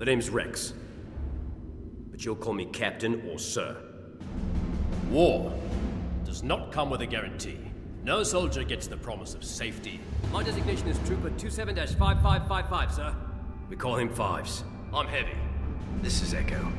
[0.00, 0.72] The name's Rex.
[2.10, 3.76] But you'll call me Captain or Sir.
[5.10, 5.52] War
[6.24, 7.58] does not come with a guarantee.
[8.02, 10.00] No soldier gets the promise of safety.
[10.32, 13.14] My designation is Trooper 27 5555, sir.
[13.68, 14.64] We call him Fives.
[14.94, 15.36] I'm Heavy.
[16.00, 16.72] This is Echo.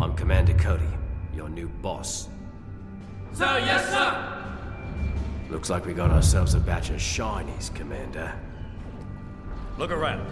[0.00, 0.82] I'm Commander Cody,
[1.32, 2.28] your new boss.
[3.34, 4.42] Sir, yes, sir!
[5.48, 8.34] Looks like we got ourselves a batch of shinies, Commander.
[9.78, 10.26] Look around.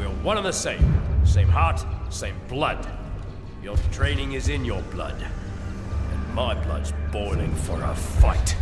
[0.00, 0.80] We're one and the same.
[1.26, 2.88] Same heart, same blood.
[3.62, 5.14] Your training is in your blood.
[5.20, 8.56] And my blood's boiling for a fight.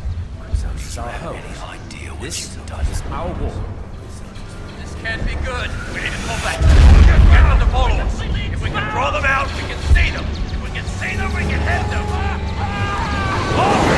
[0.78, 2.84] So I hope any idea what This you've done?
[2.86, 3.54] is our war.
[4.80, 5.70] This can't be good.
[5.94, 6.58] We need to pull back.
[7.06, 7.94] Get, get them to follow.
[8.50, 10.26] If we can draw them out, we can see them.
[10.26, 12.04] If we can see them, we can hit them.
[12.10, 13.54] Ah!
[13.60, 13.97] Ah!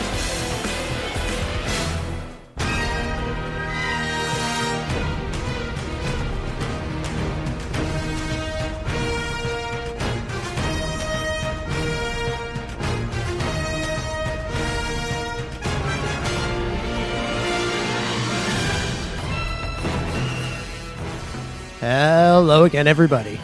[22.65, 23.39] Again, everybody.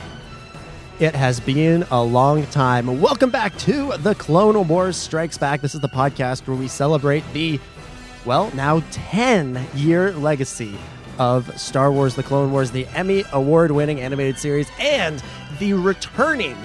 [0.99, 3.01] It has been a long time.
[3.01, 5.61] Welcome back to the Clone Wars Strikes Back.
[5.61, 7.59] This is the podcast where we celebrate the,
[8.25, 10.77] well, now 10 year legacy
[11.17, 15.23] of Star Wars The Clone Wars, the Emmy Award winning animated series, and
[15.57, 16.55] the returning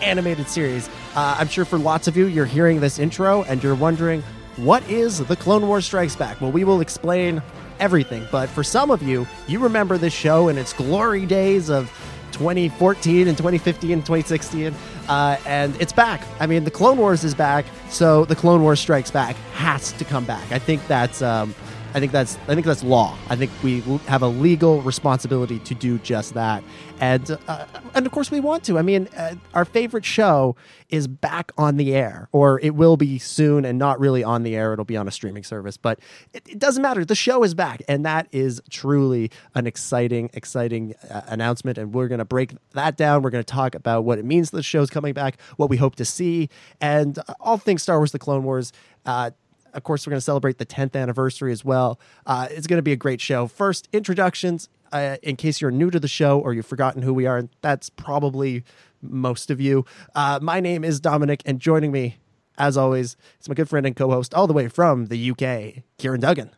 [0.00, 0.88] animated series.
[1.16, 4.22] Uh, I'm sure for lots of you, you're hearing this intro and you're wondering,
[4.54, 6.40] what is The Clone Wars Strikes Back?
[6.40, 7.42] Well, we will explain
[7.82, 8.26] everything.
[8.30, 11.90] But for some of you, you remember this show in its glory days of
[12.30, 14.74] 2014 and 2015 and 2016.
[15.08, 16.24] Uh, and it's back.
[16.40, 17.66] I mean, The Clone Wars is back.
[17.90, 20.50] So The Clone Wars Strikes Back has to come back.
[20.52, 21.20] I think that's.
[21.20, 21.54] Um,
[21.94, 23.16] I think that's I think that's law.
[23.28, 26.64] I think we have a legal responsibility to do just that,
[27.00, 28.78] and uh, and of course we want to.
[28.78, 30.56] I mean, uh, our favorite show
[30.88, 34.56] is back on the air, or it will be soon, and not really on the
[34.56, 34.72] air.
[34.72, 35.98] It'll be on a streaming service, but
[36.32, 37.04] it, it doesn't matter.
[37.04, 41.76] The show is back, and that is truly an exciting, exciting uh, announcement.
[41.76, 43.20] And we're gonna break that down.
[43.20, 46.06] We're gonna talk about what it means the show's coming back, what we hope to
[46.06, 46.48] see,
[46.80, 48.72] and uh, all things Star Wars: The Clone Wars.
[49.04, 49.32] Uh,
[49.72, 51.98] of course, we're going to celebrate the 10th anniversary as well.
[52.26, 53.46] Uh, it's going to be a great show.
[53.46, 54.68] First, introductions.
[54.92, 57.48] Uh, in case you're new to the show or you've forgotten who we are, and
[57.62, 58.62] that's probably
[59.00, 59.86] most of you.
[60.14, 62.18] Uh, my name is Dominic, and joining me,
[62.58, 66.20] as always, is my good friend and co-host all the way from the UK, Ciaran
[66.20, 66.50] Duggan.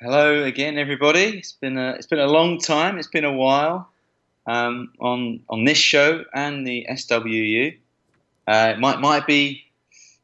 [0.00, 1.38] Hello again, everybody.
[1.38, 2.98] It's been a it's been a long time.
[2.98, 3.90] It's been a while
[4.46, 7.78] um, on on this show and the SWU.
[8.46, 9.64] Uh, it might might be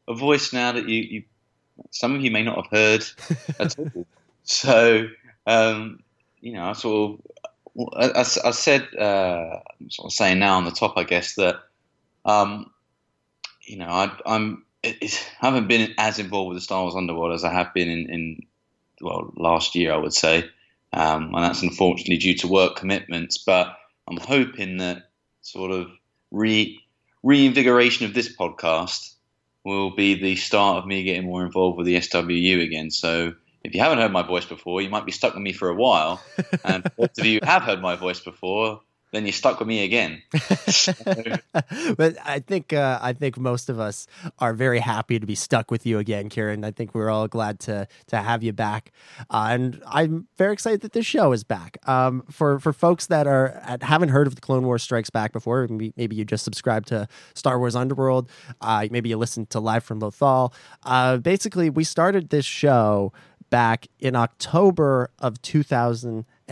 [0.07, 1.23] a voice now that you, you
[1.89, 3.05] some of you may not have heard
[3.59, 4.05] at all.
[4.43, 5.07] So
[5.47, 5.99] um,
[6.39, 10.57] you know, I sort of I, I, I said uh, I'm sort of saying now
[10.57, 11.55] on the top, I guess that
[12.25, 12.71] um,
[13.61, 16.95] you know I, I'm it, it, I haven't been as involved with the Star Wars
[16.95, 18.39] Underworld as I have been in, in
[18.99, 20.49] well last year, I would say,
[20.93, 23.37] um, and that's unfortunately due to work commitments.
[23.37, 23.77] But
[24.07, 25.09] I'm hoping that
[25.41, 25.89] sort of
[26.31, 26.79] re
[27.23, 29.13] reinvigoration of this podcast
[29.63, 32.91] will be the start of me getting more involved with the SWU again.
[32.91, 33.33] So
[33.63, 35.75] if you haven't heard my voice before, you might be stuck with me for a
[35.75, 36.21] while.
[36.63, 39.67] And for those of you who have heard my voice before, then you're stuck with
[39.67, 40.21] me again.
[41.97, 44.07] but I think uh, I think most of us
[44.39, 46.63] are very happy to be stuck with you again, Ciaran.
[46.63, 48.91] I think we're all glad to to have you back,
[49.29, 51.77] uh, and I'm very excited that this show is back.
[51.87, 55.33] Um, for for folks that are at, haven't heard of the Clone Wars Strikes Back
[55.33, 58.29] before, maybe, maybe you just subscribed to Star Wars Underworld,
[58.61, 60.53] uh, maybe you listened to Live from Lothal.
[60.83, 63.11] Uh, basically, we started this show
[63.51, 65.41] back in October of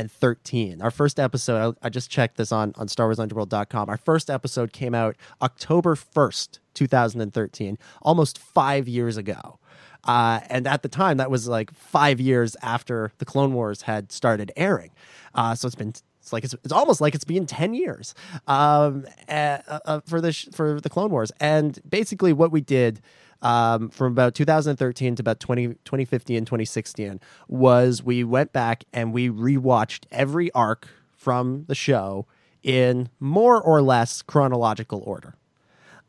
[0.08, 0.82] 2013.
[0.82, 3.90] Our first episode, I, I just checked this on, on StarWarsUnderworld.com.
[3.90, 9.60] Our first episode came out October 1st, 2013, almost five years ago.
[10.06, 14.12] Uh, and at the time, that was like five years after the Clone Wars had
[14.12, 14.92] started airing.
[15.36, 18.14] Uh, so it's been it's like it's, it's almost like it's been 10 years
[18.48, 21.32] um, uh, uh, for the sh- for the Clone Wars.
[21.40, 23.02] And basically, what we did
[23.42, 29.14] um, from about 2013 to about 20, 2015 and 2016 was we went back and
[29.14, 32.26] we rewatched every arc from the show
[32.64, 35.36] in more or less chronological order.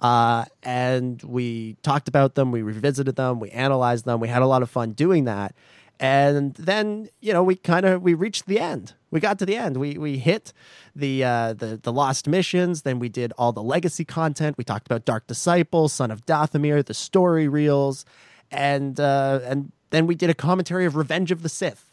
[0.01, 4.47] uh, and we talked about them, we revisited them, we analyzed them, we had a
[4.47, 5.55] lot of fun doing that.
[5.99, 8.95] And then, you know, we kind of we reached the end.
[9.11, 9.77] We got to the end.
[9.77, 10.53] We we hit
[10.95, 12.83] the uh, the the lost missions.
[12.83, 14.57] Then we did all the legacy content.
[14.57, 18.05] We talked about Dark Disciple, Son of Dathomir, the story reels,
[18.51, 21.87] and uh, and then we did a commentary of Revenge of the Sith.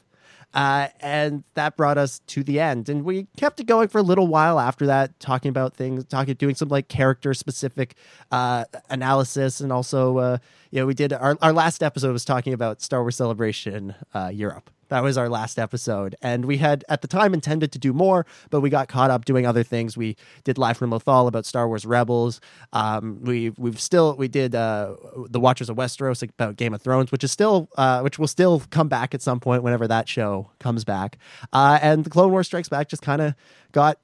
[0.53, 2.87] Uh, and that brought us to the end.
[2.87, 6.35] And we kept it going for a little while after that, talking about things, talking,
[6.35, 7.95] doing some like character specific
[8.31, 9.59] uh, analysis.
[9.59, 10.37] And also, uh,
[10.71, 14.31] you know, we did our, our last episode was talking about Star Wars Celebration uh,
[14.33, 14.69] Europe.
[14.89, 16.15] That was our last episode.
[16.21, 19.25] And we had at the time intended to do more, but we got caught up
[19.25, 19.97] doing other things.
[19.97, 22.39] We did Live from Lothal about Star Wars Rebels.
[22.73, 24.95] Um, we we've still we did uh,
[25.29, 28.61] The Watchers of Westeros about Game of Thrones, which is still uh, which will still
[28.69, 31.17] come back at some point whenever that show comes back.
[31.51, 33.35] Uh, and the Clone Wars Strikes Back just kind of
[33.71, 33.99] got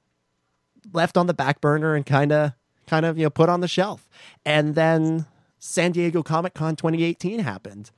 [0.92, 2.52] left on the back burner and kind of
[2.86, 4.08] kind of you know put on the shelf.
[4.44, 5.26] And then
[5.58, 7.90] San Diego Comic Con 2018 happened.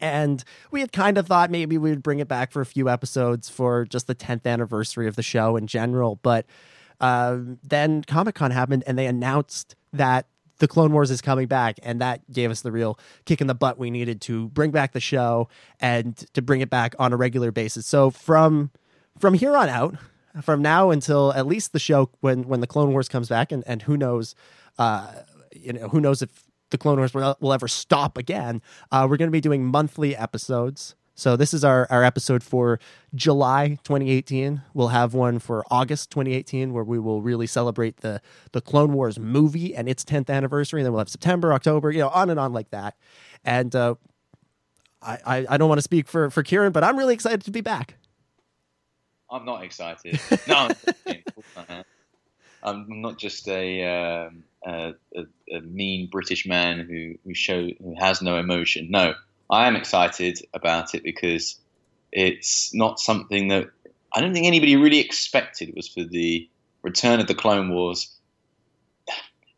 [0.00, 2.88] And we had kind of thought maybe we would bring it back for a few
[2.88, 6.18] episodes for just the 10th anniversary of the show in general.
[6.22, 6.46] But
[7.00, 10.26] uh, then Comic Con happened and they announced that
[10.58, 11.78] the Clone Wars is coming back.
[11.82, 14.92] And that gave us the real kick in the butt we needed to bring back
[14.92, 15.48] the show
[15.80, 17.86] and to bring it back on a regular basis.
[17.86, 18.70] So from
[19.18, 19.96] from here on out,
[20.42, 23.64] from now until at least the show when when the Clone Wars comes back, and,
[23.66, 24.34] and who knows,
[24.78, 25.12] uh,
[25.52, 28.62] you know, who knows if the Clone Wars will, will ever stop again.
[28.90, 30.94] Uh, we're going to be doing monthly episodes.
[31.14, 32.80] So this is our, our episode for
[33.14, 34.62] July 2018.
[34.72, 38.22] We'll have one for August 2018 where we will really celebrate the
[38.52, 40.80] the Clone Wars movie and its 10th anniversary.
[40.80, 42.96] And then we'll have September, October, you know, on and on like that.
[43.44, 43.96] And uh,
[45.02, 47.50] I, I, I don't want to speak for for Ciaran, but I'm really excited to
[47.50, 47.96] be back.
[49.30, 50.18] I'm not excited.
[50.48, 50.70] No,
[51.56, 51.84] I'm,
[52.62, 54.94] I'm not just a um, a,
[55.52, 58.88] a, mean British man who who show who has no emotion.
[58.90, 59.14] No,
[59.48, 61.58] I am excited about it because
[62.12, 63.68] it's not something that
[64.12, 66.48] I don't think anybody really expected was for the
[66.82, 68.14] return of the Clone Wars.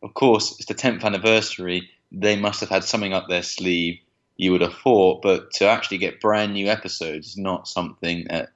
[0.02, 1.88] Of course, it's the 10th anniversary.
[2.10, 3.98] They must have had something up their sleeve.
[4.37, 8.50] You would have thought, but to actually get brand new episodes is not something that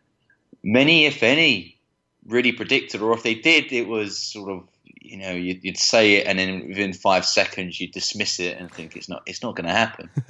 [0.62, 1.78] many, if any,
[2.26, 3.00] really predicted.
[3.00, 4.68] Or if they did, it was sort of
[5.00, 8.70] you know you'd, you'd, say it and then within five seconds you dismiss it and
[8.70, 10.10] think it's not it's not going to happen.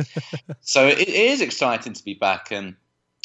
[0.61, 2.75] So it, it is exciting to be back and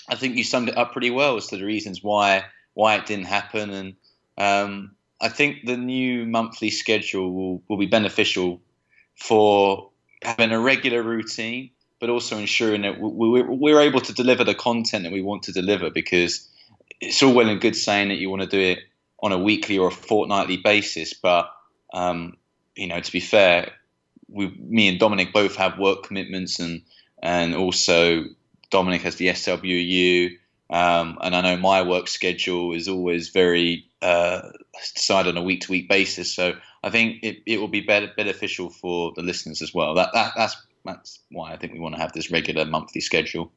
[0.10, 3.06] i think you summed it up pretty well as to the reasons why why it
[3.06, 3.70] didn't happen.
[3.72, 3.96] And
[4.38, 8.62] um, i think the new monthly schedule will, will be beneficial
[9.16, 9.90] for
[10.24, 15.04] having a regular routine but also ensuring that we're, we're able to deliver the content
[15.04, 16.50] that we want to deliver because
[17.00, 18.80] it's all well and good saying that you want to do it
[19.22, 21.14] on a weekly or a fortnightly basis.
[21.14, 21.52] But
[21.94, 22.38] um,
[22.76, 23.72] you know, to be fair,
[24.28, 26.82] we, me and Dominic both have work commitments, and
[27.22, 28.26] and also
[28.70, 30.38] Dominic has the SWU,
[30.70, 34.42] um, and I know my work schedule is always very uh,
[34.96, 36.34] decided on a week to week basis.
[36.34, 36.54] So
[36.84, 39.96] I think it, it will be better, beneficial for the listeners as well.
[39.96, 43.52] That, that that's that's why I think we want to have this regular monthly schedule.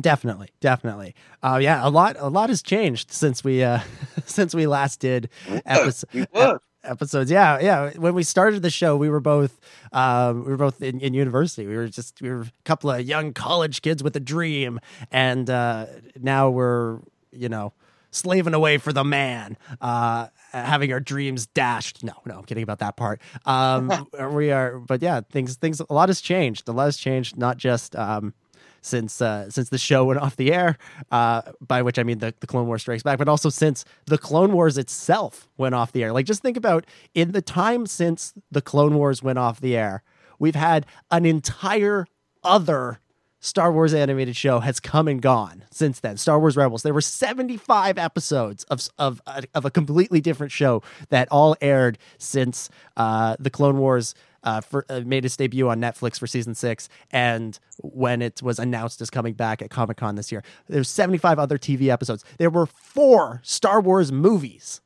[0.00, 1.14] Definitely, definitely.
[1.42, 3.80] Uh, yeah, a lot, a lot has changed since we uh,
[4.26, 5.30] since we last did
[5.64, 7.30] episode, episodes.
[7.30, 7.90] Yeah, yeah.
[7.96, 9.58] When we started the show, we were both
[9.92, 11.66] um, we were both in, in, university.
[11.66, 14.80] We were just we were a couple of young college kids with a dream,
[15.10, 15.86] and uh,
[16.20, 16.98] now we're
[17.32, 17.72] you know
[18.10, 22.02] slaving away for the man, uh, having our dreams dashed.
[22.02, 23.20] No, no, I'm kidding about that part.
[23.44, 26.68] Um, we are, but yeah, things things a lot has changed.
[26.68, 27.96] A lot has changed, not just.
[27.96, 28.34] Um,
[28.86, 30.78] since uh, since the show went off the air,
[31.10, 34.18] uh, by which I mean the, the Clone Wars Strikes Back, but also since the
[34.18, 36.12] Clone Wars itself went off the air.
[36.12, 40.02] Like just think about in the time since the Clone Wars went off the air,
[40.38, 42.06] we've had an entire
[42.42, 43.00] other
[43.40, 46.16] Star Wars animated show has come and gone since then.
[46.16, 46.82] Star Wars Rebels.
[46.82, 49.20] There were 75 episodes of of
[49.54, 54.14] of a completely different show that all aired since uh, the Clone Wars
[54.46, 58.58] uh, for, uh, made its debut on Netflix for season six, and when it was
[58.58, 62.24] announced as coming back at Comic Con this year, there's 75 other TV episodes.
[62.38, 64.80] There were four Star Wars movies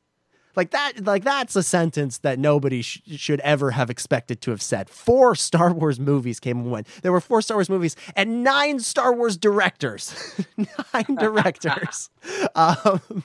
[0.55, 4.61] like that, like that's a sentence that nobody sh- should ever have expected to have
[4.61, 4.89] said.
[4.89, 6.87] Four Star Wars movies came and went.
[7.01, 10.13] There were four Star Wars movies and nine Star Wars directors.
[10.57, 12.09] nine directors.
[12.55, 13.23] um,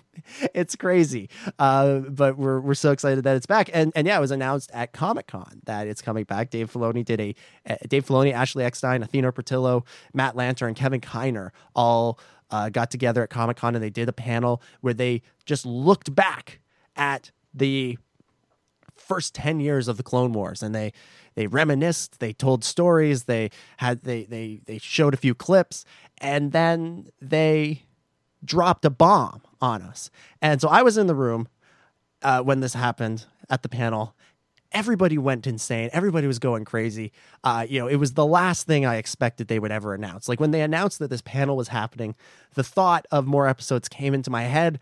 [0.54, 1.28] it's crazy,
[1.58, 3.70] uh, but we're we're so excited that it's back.
[3.72, 6.50] And and yeah, it was announced at Comic Con that it's coming back.
[6.50, 7.34] Dave Filoni did a
[7.68, 12.18] uh, Dave Filoni, Ashley Eckstein, Athena Portillo, Matt Lanter, and Kevin Kiner all.
[12.48, 16.14] Uh, got together at Comic Con and they did a panel where they just looked
[16.14, 16.60] back
[16.96, 17.98] at the
[18.94, 20.92] first 10 years of the Clone Wars and they
[21.34, 25.84] they reminisced, they told stories, they had they they they showed a few clips
[26.18, 27.82] and then they
[28.44, 30.10] dropped a bomb on us.
[30.40, 31.48] And so I was in the room
[32.22, 34.14] uh, when this happened at the panel.
[34.72, 35.90] Everybody went insane.
[35.92, 37.12] Everybody was going crazy.
[37.44, 40.28] Uh, you know, it was the last thing I expected they would ever announce.
[40.28, 42.16] Like when they announced that this panel was happening,
[42.54, 44.80] the thought of more episodes came into my head,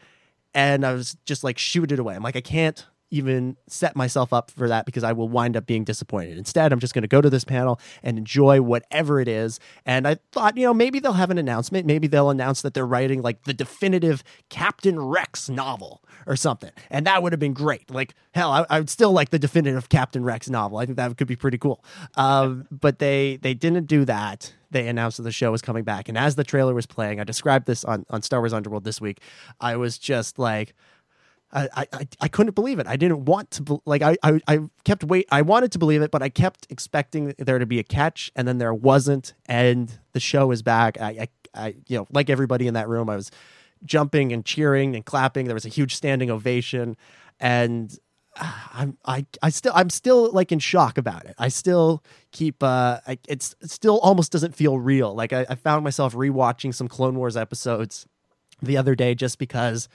[0.54, 2.14] and I was just like, shoot it away.
[2.14, 5.66] I'm like, I can't even set myself up for that because I will wind up
[5.66, 6.36] being disappointed.
[6.36, 9.60] Instead, I'm just going to go to this panel and enjoy whatever it is.
[9.86, 11.86] And I thought, you know, maybe they'll have an announcement.
[11.86, 16.70] Maybe they'll announce that they're writing like the definitive Captain Rex novel or something.
[16.90, 17.90] And that would have been great.
[17.90, 20.78] Like, hell, I, I would still like the definitive Captain Rex novel.
[20.78, 21.84] I think that could be pretty cool.
[22.16, 26.08] Um, but they they didn't do that they announced that the show was coming back.
[26.08, 29.00] And as the trailer was playing, I described this on, on Star Wars Underworld this
[29.00, 29.20] week.
[29.60, 30.74] I was just like,
[31.54, 32.86] I, I, I couldn't believe it.
[32.86, 35.26] I didn't want to like I, I I kept wait.
[35.30, 38.48] I wanted to believe it, but I kept expecting there to be a catch, and
[38.48, 39.34] then there wasn't.
[39.46, 41.00] And the show is back.
[41.00, 43.30] I, I, I you know, like everybody in that room, I was
[43.84, 45.46] jumping and cheering and clapping.
[45.46, 46.96] There was a huge standing ovation,
[47.38, 47.96] and
[48.72, 51.34] I'm I I still I'm still like in shock about it.
[51.38, 55.14] I still keep uh I, it's it still almost doesn't feel real.
[55.14, 58.06] Like I, I found myself rewatching some Clone Wars episodes
[58.60, 59.88] the other day just because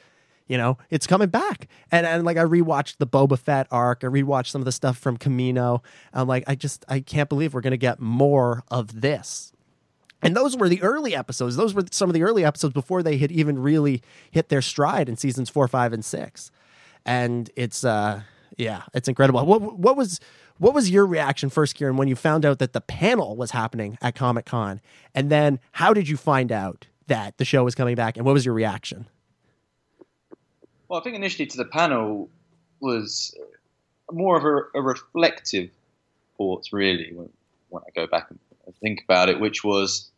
[0.49, 1.69] you know, it's coming back.
[1.91, 4.03] And and like I rewatched the Boba Fett arc.
[4.03, 5.81] I rewatched some of the stuff from Camino.
[6.11, 9.53] I'm like, I just I can't believe we're gonna get more of this.
[10.21, 11.55] And those were the early episodes.
[11.55, 14.01] Those were some of the early episodes before they had even really
[14.31, 16.51] hit their stride in seasons four, five, and six.
[17.05, 18.23] And it's uh
[18.57, 19.45] yeah, it's incredible.
[19.45, 20.19] What what was
[20.57, 23.99] what was your reaction first, Ciaran, when you found out that the panel was happening
[24.01, 24.81] at Comic Con?
[25.13, 28.17] And then how did you find out that the show was coming back?
[28.17, 29.05] And what was your reaction?
[30.89, 32.29] Well, I think initially to the panel
[32.79, 33.35] was
[34.11, 35.69] more of a, a reflective
[36.37, 37.29] thought, really, when,
[37.69, 38.39] when I go back and
[38.81, 40.09] think about it, which was,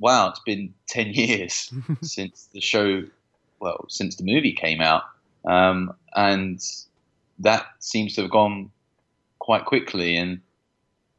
[0.00, 3.04] wow, it's been 10 years since the show,
[3.60, 5.04] well, since the movie came out.
[5.44, 6.60] Um, and
[7.38, 8.70] that seems to have gone
[9.38, 10.16] quite quickly.
[10.16, 10.40] And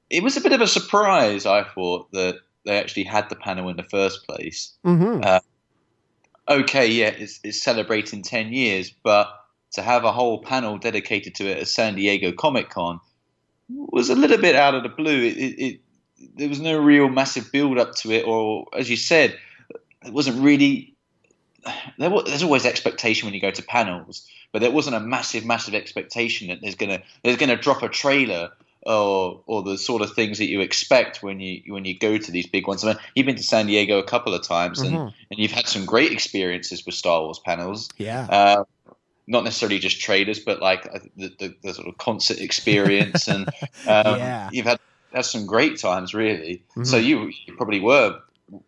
[0.09, 3.69] it was a bit of a surprise, I thought, that they actually had the panel
[3.69, 4.73] in the first place.
[4.85, 5.21] Mm-hmm.
[5.23, 5.39] Uh,
[6.47, 11.45] okay, yeah, it's, it's celebrating 10 years, but to have a whole panel dedicated to
[11.49, 12.99] it at San Diego Comic Con
[13.69, 15.23] was a little bit out of the blue.
[15.23, 15.79] It, it, it,
[16.35, 19.37] there was no real massive build up to it, or as you said,
[20.05, 20.95] it wasn't really.
[21.97, 25.45] There was, there's always expectation when you go to panels, but there wasn't a massive,
[25.45, 28.51] massive expectation that there's gonna there's gonna drop a trailer
[28.85, 32.31] or or the sort of things that you expect when you when you go to
[32.31, 32.83] these big ones.
[32.83, 35.13] I mean, you've been to San Diego a couple of times, and, Mhm.
[35.31, 37.89] and you've had some great experiences with Star Wars panels.
[37.97, 38.27] Yeah.
[38.29, 38.63] Uh,
[39.25, 43.47] not necessarily just traders, but like uh, the, the, the sort of concert experience, and
[43.87, 44.49] um, Yeah.
[44.51, 44.79] you've had
[45.13, 46.63] had some great times, really.
[46.75, 46.85] Mhm.
[46.85, 48.19] So you, you probably were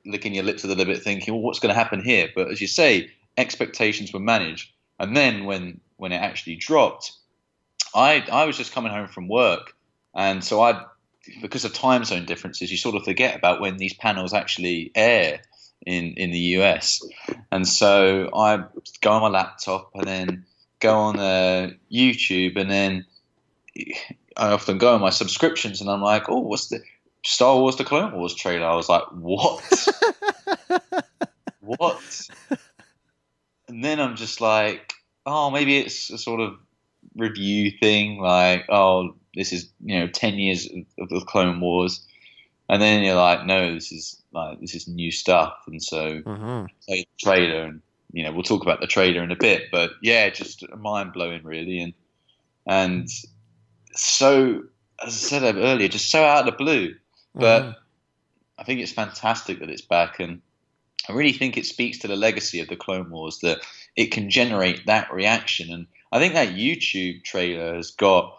[0.06, 2.62] licking your lips a little bit, thinking, "Well, what's going to happen here?" But as
[2.62, 7.12] you say, expectations were managed, and then when when it actually dropped,
[7.94, 9.75] I I was just coming home from work,
[10.16, 10.84] and so I,
[11.42, 15.42] because of time zone differences, you sort of forget about when these panels actually air
[15.86, 17.02] in in the US,
[17.52, 18.64] and so I
[19.02, 20.46] go on my laptop and then
[20.80, 23.06] go on uh, YouTube, and then
[24.38, 26.82] I often go on my subscriptions, and I'm like, oh, what's the
[27.26, 28.68] Star Wars: The Clone Wars trailer?
[28.68, 29.88] I was like, what?
[31.60, 32.30] what?
[33.68, 34.94] And then I'm just like,
[35.26, 36.56] oh, maybe it's a sort of
[37.16, 40.68] review thing, like, oh, this is you know ten years
[41.00, 42.06] of the Clone Wars,
[42.70, 46.66] and then you're like, no, this is like this is new stuff, and so Mm-hmm.
[46.88, 49.92] play the trailer, and you know we'll talk about the trailer in a bit, but
[50.02, 51.94] yeah, just mind blowing really, and
[52.68, 53.10] and
[53.94, 54.64] so
[55.06, 56.96] as I said earlier, just so out of the blue,
[57.40, 57.76] but Mhm.
[58.58, 60.42] I think it's fantastic that it's back, and
[61.10, 63.60] I really think it speaks to the legacy of the Clone Wars that
[63.96, 68.38] it can generate that reaction, and I think that YouTube trailer has got.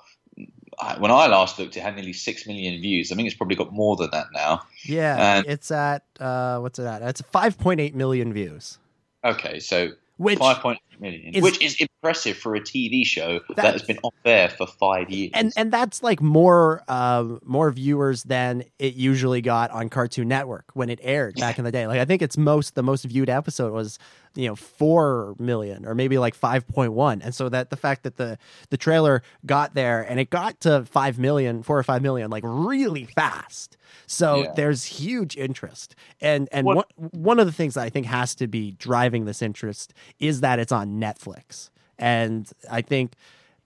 [0.98, 3.10] When I last looked, it had nearly six million views.
[3.10, 4.62] I think it's probably got more than that now.
[4.84, 7.02] Yeah, And- it's at uh, what's it at?
[7.02, 8.78] It's 5.8 million views,
[9.24, 13.40] Okay, so which five point eight million, is- which is impressive for a TV show
[13.48, 15.32] that, That- has been off there for five years.
[15.34, 20.64] and and that's like more um, more viewers than it usually got on Cartoon Network
[20.74, 21.86] when it aired back in the day.
[21.86, 23.98] Like I think it's most the most viewed episode was
[24.36, 28.02] you know four million or maybe like five point one, and so that the fact
[28.04, 28.38] that the
[28.70, 32.44] the trailer got there and it got to five million, four or five million, like
[32.46, 33.76] really fast.
[34.06, 34.52] So Yeah.
[34.54, 38.34] there's huge interest, and and What- one one of the things that I think has
[38.36, 43.14] to be driving this interest is that it's on Netflix, and I think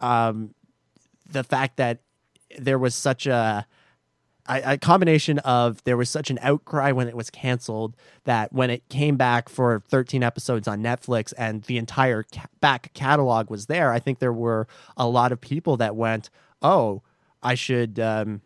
[0.00, 0.54] um,
[1.30, 2.00] the fact that
[2.58, 3.66] there was such a
[4.58, 8.88] a combination of there was such an outcry when it was canceled that when it
[8.88, 13.92] came back for 13 episodes on Netflix and the entire ca- back catalog was there,
[13.92, 14.66] I think there were
[14.96, 16.30] a lot of people that went,
[16.62, 17.02] "Oh,
[17.42, 18.42] I should um,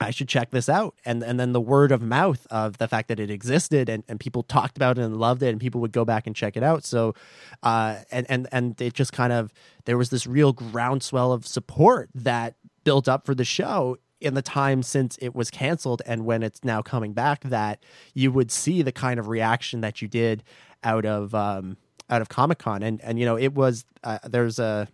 [0.00, 0.94] I should check this out.
[1.04, 4.18] And and then the word of mouth of the fact that it existed and, and
[4.18, 6.62] people talked about it and loved it and people would go back and check it
[6.62, 6.84] out.
[6.84, 7.14] So
[7.62, 9.52] uh and and and it just kind of
[9.84, 12.54] there was this real groundswell of support that
[12.84, 16.62] built up for the show in the time since it was canceled and when it's
[16.62, 17.82] now coming back that
[18.14, 20.42] you would see the kind of reaction that you did
[20.84, 21.76] out of um
[22.08, 24.88] out of Comic-Con and and you know it was uh, there's a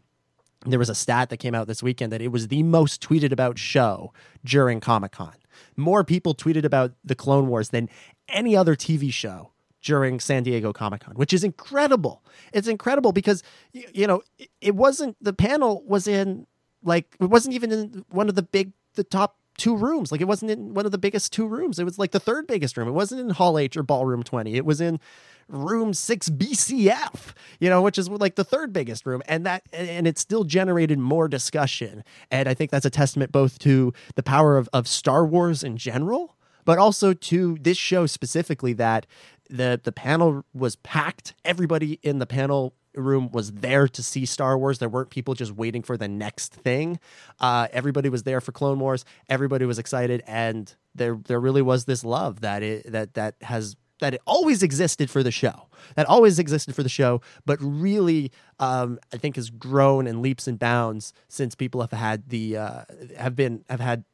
[0.64, 3.33] there was a stat that came out this weekend that it was the most tweeted
[3.33, 4.12] about show
[4.45, 5.35] during Comic Con.
[5.76, 7.88] More people tweeted about the Clone Wars than
[8.28, 9.52] any other TV show
[9.83, 12.25] during San Diego Comic Con, which is incredible.
[12.52, 13.42] It's incredible because
[13.73, 14.23] you know
[14.61, 16.47] it wasn't the panel was in
[16.83, 20.12] like it wasn't even in one of the big the top two rooms.
[20.12, 21.78] Like it wasn't in one of the biggest two rooms.
[21.78, 22.88] It was like the third biggest room.
[22.88, 24.54] It wasn't in Hall H or Ballroom 20.
[24.54, 25.00] It was in
[25.48, 30.06] room 6 BCF, you know, which is like the third biggest room and that and
[30.06, 32.02] it still generated more discussion.
[32.30, 35.76] And I think that's a testament both to the power of of Star Wars in
[35.76, 39.06] general, but also to this show specifically that
[39.48, 41.34] the the panel was packed.
[41.44, 44.78] Everybody in the panel room was there to see Star Wars.
[44.78, 46.98] There weren't people just waiting for the next thing.
[47.40, 49.04] Uh, everybody was there for Clone Wars.
[49.28, 53.76] Everybody was excited, and there there really was this love that it that that has
[54.00, 58.30] that it always existed for the show that always existed for the show but really
[58.58, 62.82] um, i think has grown in leaps and bounds since people have had the uh,
[63.16, 64.04] have been have had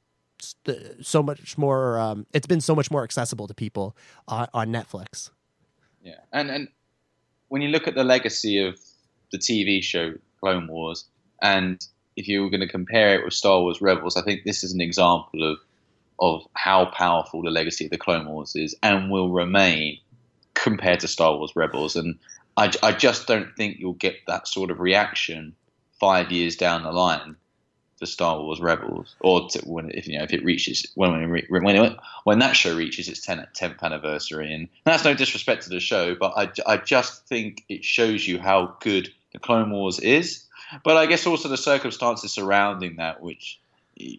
[1.01, 3.97] so much more um, it's been so much more accessible to people
[4.29, 5.31] uh, on netflix
[6.03, 6.69] yeah and and
[7.53, 8.79] when you look at the legacy of
[9.31, 11.05] the tv show clone wars
[11.43, 14.65] and if you were going to compare it with star wars rebels i think this
[14.65, 15.59] is an example of
[16.23, 19.99] of how powerful the legacy of the Clone Wars is and will remain
[20.55, 21.97] compared to Star Wars Rebels.
[21.97, 22.17] And
[22.57, 25.55] I, I just don't think you'll get that sort of reaction
[25.99, 27.37] five years down the line
[28.03, 31.65] to Star Wars Rebels, or to when if you know if it reaches when when
[31.65, 34.53] when, when that show reaches its 10th anniversary.
[34.53, 38.39] And that's no disrespect to the show, but I, I just think it shows you
[38.41, 40.45] how good the Clone Wars is.
[40.85, 43.61] But I guess also the circumstances surrounding that, which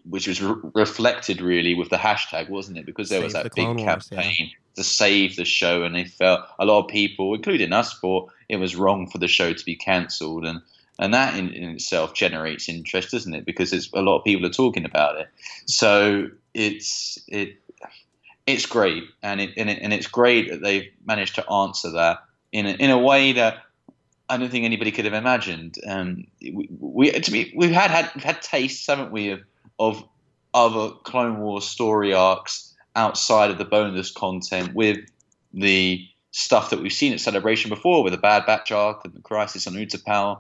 [0.06, 2.86] which was re- reflected really with the hashtag, wasn't it?
[2.86, 4.76] Because there save was that big Wars, campaign yeah.
[4.76, 8.58] to save the show, and they felt a lot of people, including us, thought it
[8.58, 10.62] was wrong for the show to be cancelled, and
[11.00, 13.46] and that in, in, itself generates interest, doesn't it?
[13.46, 15.28] Because it's a lot of people are talking about it,
[15.66, 17.58] so it's it
[18.46, 22.20] it's great, and it and, it, and it's great that they've managed to answer that
[22.52, 23.58] in a, in a way that
[24.30, 25.78] I don't think anybody could have imagined.
[25.88, 29.42] Um, we, we, to me, we've had, had we've had tastes, haven't we, of
[29.80, 30.04] of
[30.54, 35.00] other Clone Wars story arcs outside of the bonus content with
[35.54, 39.22] the stuff that we've seen at Celebration before, with the Bad Batch arc and the
[39.22, 40.40] Crisis on Utapau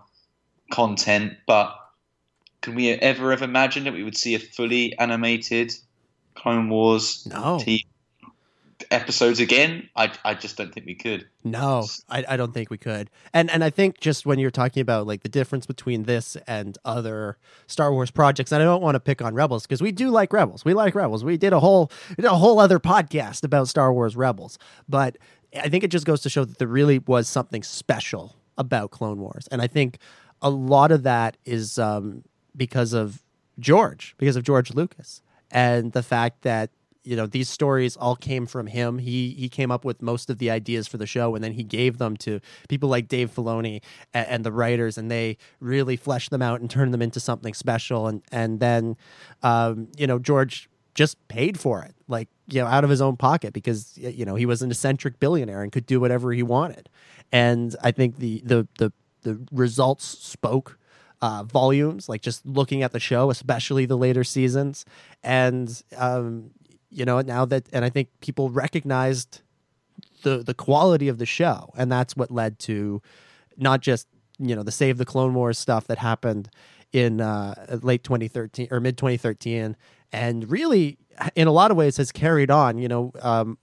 [0.71, 1.33] content.
[1.47, 1.75] But
[2.61, 5.73] can we ever have imagined that we would see a fully animated
[6.35, 7.57] Clone Wars no.
[7.57, 7.83] TV
[8.91, 9.89] episodes again.
[9.95, 11.27] I, I just don't think we could.
[11.43, 13.09] No, I, I don't think we could.
[13.33, 16.77] And and I think just when you're talking about like the difference between this and
[16.85, 20.09] other Star Wars projects, and I don't want to pick on Rebels because we do
[20.09, 20.65] like Rebels.
[20.65, 21.23] We like Rebels.
[21.23, 24.57] We did a whole did a whole other podcast about Star Wars Rebels.
[24.87, 25.17] But
[25.55, 29.19] I think it just goes to show that there really was something special about Clone
[29.19, 29.97] Wars, and I think
[30.43, 32.23] a lot of that is um,
[32.55, 33.23] because of
[33.59, 36.69] George, because of George Lucas, and the fact that
[37.03, 38.97] you know these stories all came from him.
[38.99, 41.63] He he came up with most of the ideas for the show, and then he
[41.63, 43.81] gave them to people like Dave Filoni
[44.13, 47.53] and, and the writers, and they really fleshed them out and turned them into something
[47.53, 48.07] special.
[48.07, 48.97] And and then
[49.43, 53.17] um, you know George just paid for it, like you know out of his own
[53.17, 56.89] pocket, because you know he was an eccentric billionaire and could do whatever he wanted.
[57.31, 58.93] And I think the the the
[59.23, 60.77] the results spoke
[61.21, 64.85] uh, volumes, like just looking at the show, especially the later seasons.
[65.23, 66.51] And um,
[66.89, 69.41] you know, now that, and I think people recognized
[70.23, 73.01] the the quality of the show, and that's what led to
[73.57, 74.07] not just
[74.37, 76.49] you know the Save the Clone Wars stuff that happened
[76.91, 79.77] in uh, late 2013 or mid 2013,
[80.11, 80.97] and really
[81.35, 82.77] in a lot of ways has carried on.
[82.77, 83.57] You know, um,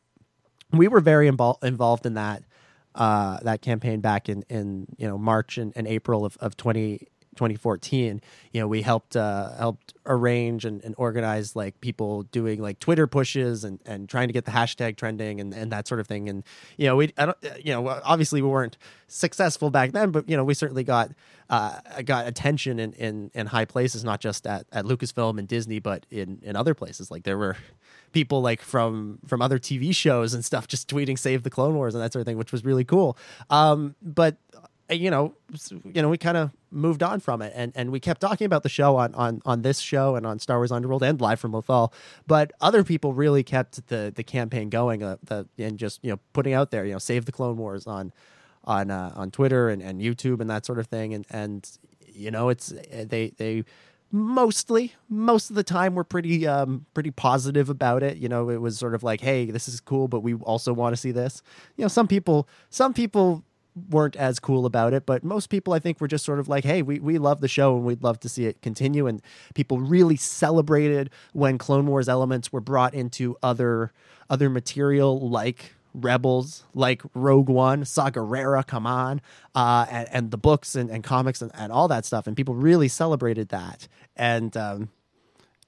[0.73, 2.42] we were very invo- involved in that
[2.94, 7.09] uh, that campaign back in in you know March and, and April of, of 20,
[7.37, 8.20] 2014,
[8.53, 13.07] you know, we helped uh, helped arrange and, and organize like people doing like Twitter
[13.07, 16.29] pushes and, and trying to get the hashtag trending and, and that sort of thing.
[16.29, 16.42] And
[16.76, 18.76] you know, we I don't you know obviously we weren't
[19.07, 21.12] successful back then, but you know we certainly got
[21.48, 25.79] uh, got attention in, in, in high places, not just at, at Lucasfilm and Disney,
[25.79, 27.11] but in, in other places.
[27.11, 27.57] Like there were
[28.12, 31.94] people like from from other TV shows and stuff just tweeting "Save the Clone Wars"
[31.94, 33.16] and that sort of thing, which was really cool.
[33.49, 34.37] Um, but
[34.90, 35.35] uh, you know,
[35.85, 38.62] you know, we kind of moved on from it, and, and we kept talking about
[38.62, 41.53] the show on, on on this show and on Star Wars Underworld and live from
[41.53, 41.92] Lothal.
[42.27, 46.18] But other people really kept the the campaign going, uh, the, and just you know
[46.33, 48.12] putting out there, you know, save the Clone Wars on
[48.64, 51.70] on uh, on Twitter and, and YouTube and that sort of thing, and and
[52.12, 53.64] you know, it's they they
[54.12, 58.16] mostly most of the time we're pretty um pretty positive about it.
[58.16, 60.94] You know it was sort of like hey this is cool but we also want
[60.94, 61.42] to see this.
[61.77, 63.44] You know some people some people
[63.88, 66.64] weren't as cool about it but most people i think were just sort of like
[66.64, 69.07] hey we, we love the show and we'd love to see it continue.
[69.07, 69.23] And
[69.55, 73.92] people really celebrated when clone wars elements were brought into other
[74.29, 79.20] other material like Rebels, like Rogue One, Saw Gerrera, come on,
[79.55, 82.26] uh, and, and, the books and, and comics and, and, all that stuff.
[82.26, 83.88] And people really celebrated that.
[84.16, 84.88] And um,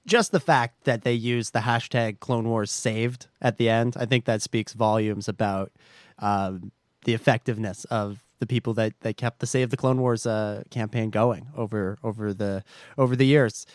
[0.07, 4.07] just the fact that they used the hashtag Clone Wars saved at the end, I
[4.07, 5.73] think that speaks volumes about
[6.19, 6.73] um,
[7.05, 11.11] the effectiveness of the people that, that kept the Save the Clone Wars uh, campaign
[11.11, 12.65] going over over the
[12.99, 13.67] over the years.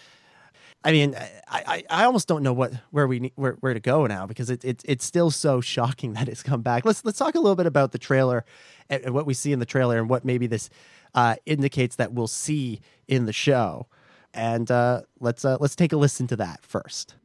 [0.84, 4.06] I mean, I, I, I, almost don't know what where we where, where to go
[4.06, 6.86] now because it, it it's still so shocking that it's come back.
[6.86, 8.46] Let's let's talk a little bit about the trailer
[8.90, 10.70] and, and what we see in the trailer and what maybe this
[11.16, 13.88] uh, indicates that we'll see in the show.
[14.34, 17.16] And uh, let's uh, let's take a listen to that first.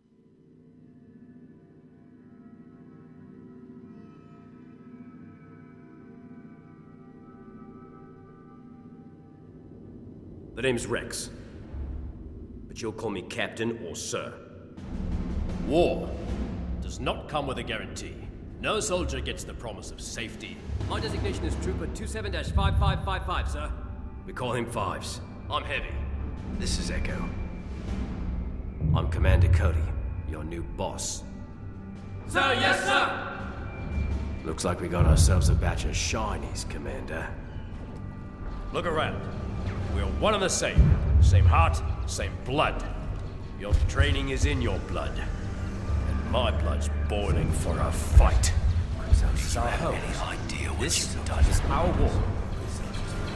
[10.55, 11.31] The name's Rex
[12.73, 14.33] but you'll call me Captain or Sir.
[15.67, 16.09] War
[16.81, 18.15] does not come with a guarantee.
[18.63, 20.57] No soldier gets the promise of safety.
[20.89, 23.71] My designation is Trooper 27 5555, sir.
[24.25, 25.21] We call him Fives.
[25.51, 25.93] I'm Heavy.
[26.59, 27.23] This is Echo.
[28.97, 29.85] I'm Commander Cody,
[30.31, 31.25] your new boss.
[32.27, 33.39] Sir, yes, sir!
[34.47, 37.29] Looks like we got ourselves a batch of shinies, Commander.
[38.73, 39.21] Look around.
[39.95, 40.99] We're one and the same.
[41.21, 42.83] Same heart, same blood.
[43.61, 45.13] Your training is in your blood.
[46.09, 48.53] And my blood's boiling for a fight.
[49.09, 49.95] This is our home.
[49.95, 51.45] Any idea what this you've done?
[51.45, 52.11] is our war.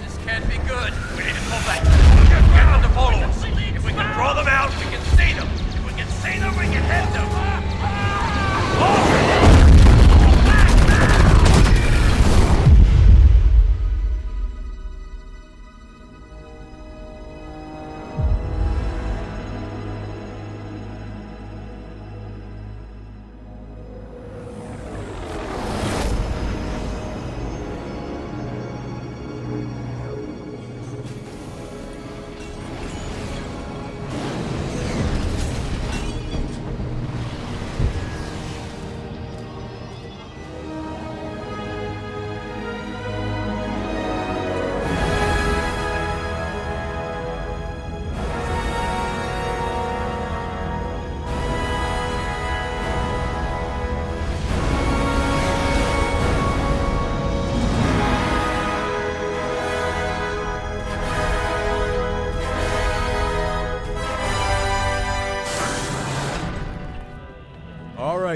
[0.02, 0.92] This can't be good.
[1.16, 1.82] We need to pull back.
[2.26, 3.44] Get them to follow us.
[3.44, 5.48] If we can draw them out, we can see them.
[5.48, 7.26] If we can see them, we can hit them.
[8.78, 9.15] Oh!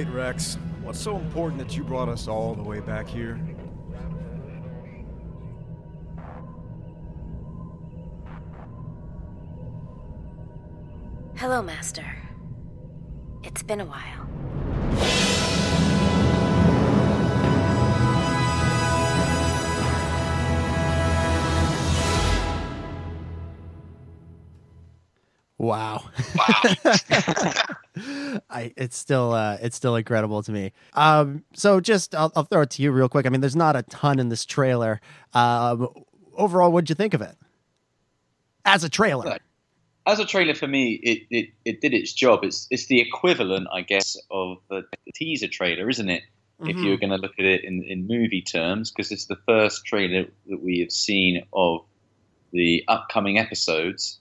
[0.04, 0.56] Right, Rex.
[0.82, 3.38] What's so important that you brought us all the way back here?
[11.36, 12.04] Hello, Master.
[13.42, 14.26] It's been a while.
[25.58, 26.04] Wow.
[26.34, 27.52] Wow.
[28.76, 30.72] It's still uh it's still incredible to me.
[30.94, 33.26] Um so just I'll, I'll throw it to you real quick.
[33.26, 35.00] I mean there's not a ton in this trailer.
[35.34, 35.88] Um
[36.36, 37.36] overall what'd you think of it?
[38.64, 39.38] As a trailer.
[40.06, 42.42] As a trailer for me, it, it, it did its job.
[42.42, 46.22] It's it's the equivalent, I guess, of the, the teaser trailer, isn't it?
[46.60, 46.70] Mm-hmm.
[46.70, 49.84] If you're going to look at it in, in movie terms, because it's the first
[49.84, 51.84] trailer that we have seen of
[52.52, 54.19] the upcoming episodes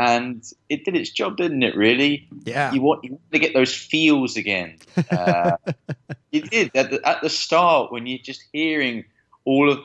[0.00, 1.76] and it did its job, didn't it?
[1.76, 2.26] Really?
[2.44, 2.72] Yeah.
[2.72, 4.78] You want, you want to get those feels again.
[5.10, 5.58] Uh,
[6.30, 9.04] you did at the, at the start when you're just hearing
[9.44, 9.80] all of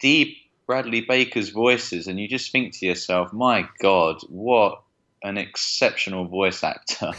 [0.00, 4.82] Dee Bradley Baker's voices, and you just think to yourself, "My God, what
[5.22, 7.12] an exceptional voice actor!"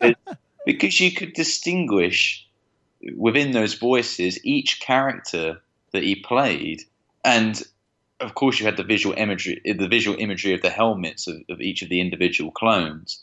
[0.66, 2.46] because you could distinguish
[3.16, 6.82] within those voices each character that he played,
[7.24, 7.62] and
[8.20, 11.60] of course you had the visual imagery, the visual imagery of the helmets of, of
[11.60, 13.22] each of the individual clones.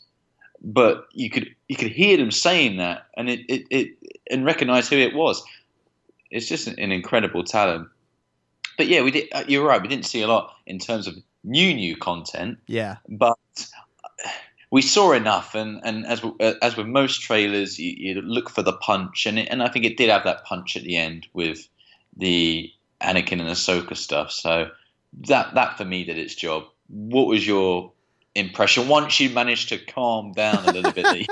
[0.62, 3.88] But you could you could hear them saying that, and it, it, it
[4.30, 5.42] and recognize who it was.
[6.30, 7.88] It's just an, an incredible talent.
[8.78, 9.28] But yeah, we did.
[9.32, 9.82] Uh, you're right.
[9.82, 12.58] We didn't see a lot in terms of new new content.
[12.66, 12.96] Yeah.
[13.08, 13.38] But
[14.70, 18.72] we saw enough, and, and as as with most trailers, you, you look for the
[18.72, 21.68] punch, and it, and I think it did have that punch at the end with
[22.16, 24.32] the Anakin and Ahsoka stuff.
[24.32, 24.70] So
[25.28, 26.64] that that for me did its job.
[26.88, 27.92] What was your
[28.34, 31.06] impression once you managed to calm down a little bit?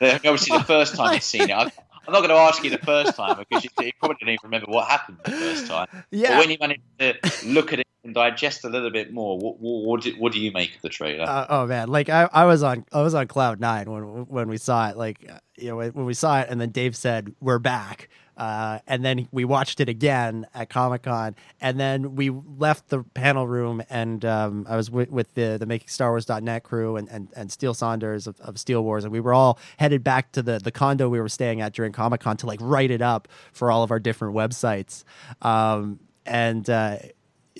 [0.00, 1.50] Obviously the first time you've seen it.
[1.50, 1.70] I,
[2.08, 4.38] I'm not going to ask you the first time because you, you, probably don't even
[4.44, 5.88] remember what happened the first time.
[6.10, 6.30] Yeah.
[6.30, 9.60] But when you managed to look at it and digest a little bit more, what
[9.60, 11.24] what, what, do, what do you make of the trailer?
[11.28, 14.48] Uh, oh man, like I, I was on I was on cloud nine when when
[14.48, 14.96] we saw it.
[14.96, 18.08] Like you know when we saw it, and then Dave said we're back.
[18.38, 23.02] Uh, and then we watched it again at Comic Con, and then we left the
[23.02, 27.08] panel room, and um, I was with, with the the Making Star Wars.net crew and,
[27.08, 30.42] and, and Steele Saunders of, of Steele Wars, and we were all headed back to
[30.42, 33.26] the, the condo we were staying at during Comic Con to like write it up
[33.52, 35.02] for all of our different websites.
[35.42, 36.98] Um, and uh,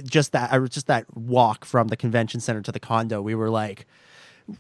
[0.04, 3.34] just that, I was just that walk from the convention center to the condo, we
[3.34, 3.86] were like,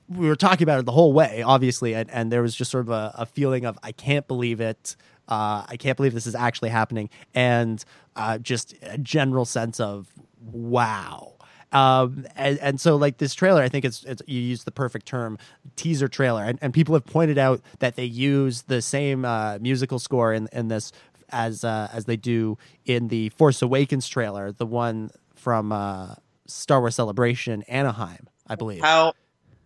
[0.08, 2.86] we were talking about it the whole way, obviously, and, and there was just sort
[2.86, 4.96] of a, a feeling of I can't believe it.
[5.28, 7.84] Uh, I can't believe this is actually happening, and
[8.16, 10.08] uh, just a general sense of
[10.40, 11.34] wow.
[11.70, 15.04] Um, and, and so like this trailer, I think it's, it's you use the perfect
[15.04, 15.36] term,
[15.76, 19.98] teaser trailer, and, and people have pointed out that they use the same uh, musical
[19.98, 20.92] score in in this
[21.30, 26.14] as uh, as they do in the Force Awakens trailer, the one from uh,
[26.46, 28.82] Star Wars Celebration Anaheim, I believe.
[28.82, 29.12] How?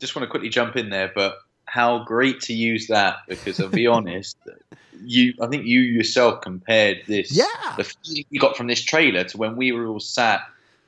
[0.01, 1.39] Just want to quickly jump in there, but
[1.73, 4.37] how great to use that because I'll be honest,
[5.03, 7.47] you I think you yourself compared this yeah
[7.79, 10.43] the feeling you got from this trailer to when we were all sat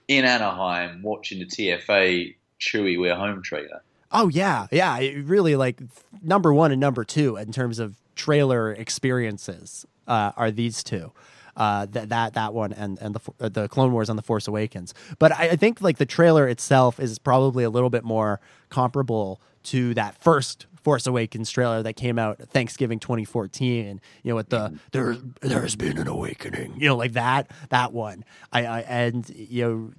[0.08, 3.80] in Anaheim watching the TFA Chewie We're Home trailer.
[4.12, 5.80] Oh yeah, yeah, it really like
[6.22, 11.12] number one and number two in terms of trailer experiences uh, are these two.
[11.56, 14.46] Uh, that that that one and and the uh, the Clone Wars and the Force
[14.46, 14.92] Awakens.
[15.18, 19.40] But I, I think like the trailer itself is probably a little bit more comparable
[19.62, 24.00] to that first Force Awakens trailer that came out Thanksgiving 2014.
[24.22, 24.76] You know, with the mm-hmm.
[24.92, 26.74] there there's been an awakening.
[26.78, 28.24] You know, like that that one.
[28.52, 29.92] I, I and you know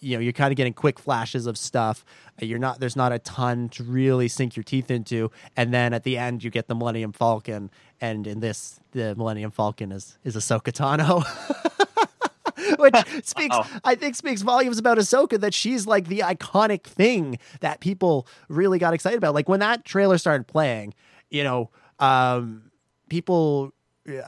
[0.00, 2.04] you know you're kind of getting quick flashes of stuff
[2.40, 6.02] you're not there's not a ton to really sink your teeth into and then at
[6.02, 10.34] the end you get the millennium falcon and in this the millennium falcon is is
[10.34, 11.22] ahsoka tano
[12.82, 13.66] which speaks oh.
[13.84, 18.78] i think speaks volumes about ahsoka that she's like the iconic thing that people really
[18.78, 20.92] got excited about like when that trailer started playing
[21.30, 22.70] you know um
[23.08, 23.72] people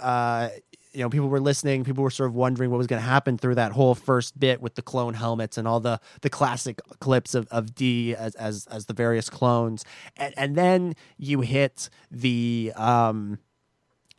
[0.00, 0.48] uh
[0.94, 3.36] you know people were listening people were sort of wondering what was going to happen
[3.36, 7.34] through that whole first bit with the clone helmets and all the the classic clips
[7.34, 9.84] of, of Dee as, as as the various clones
[10.16, 13.38] and, and then you hit the um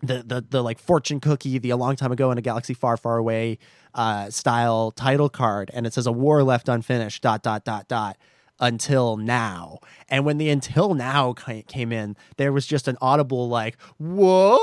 [0.08, 2.98] the, the the like fortune cookie the a long time ago in a galaxy far
[2.98, 3.58] far away
[3.94, 8.18] uh style title card and it says a war left unfinished dot dot dot dot
[8.60, 13.78] until now and when the until now came in there was just an audible like
[13.98, 14.60] whoa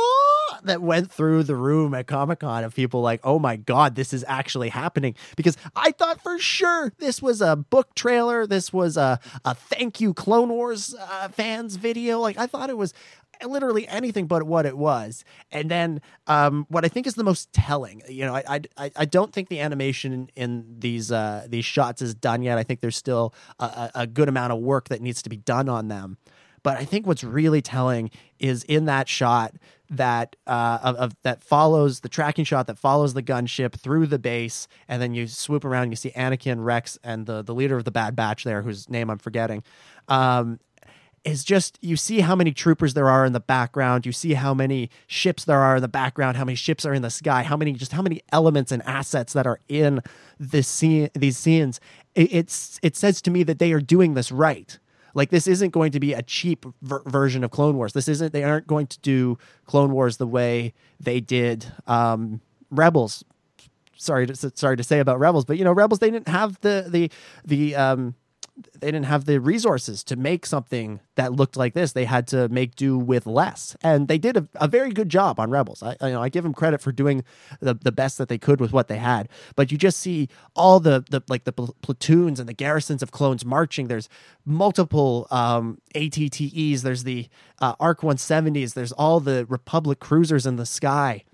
[0.65, 4.13] that went through the room at Comic Con of people like, oh my God, this
[4.13, 5.15] is actually happening.
[5.37, 8.47] Because I thought for sure this was a book trailer.
[8.47, 12.21] This was a, a thank you Clone Wars uh, fans video.
[12.21, 12.95] Like, I thought it was
[13.49, 15.25] literally anything but what it was.
[15.51, 19.05] And then um, what I think is the most telling, you know, I I, I
[19.05, 22.59] don't think the animation in, these uh, these shots is done yet.
[22.59, 25.69] I think there's still a, a good amount of work that needs to be done
[25.69, 26.19] on them.
[26.63, 29.55] But I think what's really telling is in that shot
[29.91, 34.19] that uh, of, of, that follows the tracking shot that follows the gunship through the
[34.19, 35.85] base, and then you swoop around.
[35.85, 38.89] And you see Anakin, Rex, and the the leader of the Bad Batch there, whose
[38.89, 39.63] name I'm forgetting.
[40.09, 40.61] Um,
[41.25, 44.53] is just you see how many troopers there are in the background you see how
[44.53, 47.57] many ships there are in the background how many ships are in the sky how
[47.57, 50.01] many just how many elements and assets that are in
[50.39, 51.81] this scene these scenes
[52.15, 54.79] it, it's it says to me that they are doing this right
[55.15, 57.93] like this isn't going to be a cheap ver- version of Clone Wars.
[57.93, 58.33] This isn't.
[58.33, 63.25] They aren't going to do Clone Wars the way they did um, Rebels.
[63.97, 66.87] Sorry to sorry to say about Rebels, but you know Rebels they didn't have the
[66.89, 67.11] the
[67.45, 68.15] the um,
[68.73, 71.93] they didn't have the resources to make something that looked like this.
[71.93, 75.39] They had to make do with less, and they did a, a very good job
[75.39, 75.83] on Rebels.
[75.83, 77.25] I, you know, I give them credit for doing
[77.61, 79.29] the, the best that they could with what they had.
[79.57, 83.11] But you just see all the the like the pl- platoons and the garrisons of
[83.11, 83.89] clones marching.
[83.89, 84.09] There's
[84.45, 86.83] multiple um, ATTEs.
[86.83, 87.29] There's the
[87.61, 88.75] uh, ARC 170s.
[88.75, 91.25] There's all the Republic cruisers in the sky.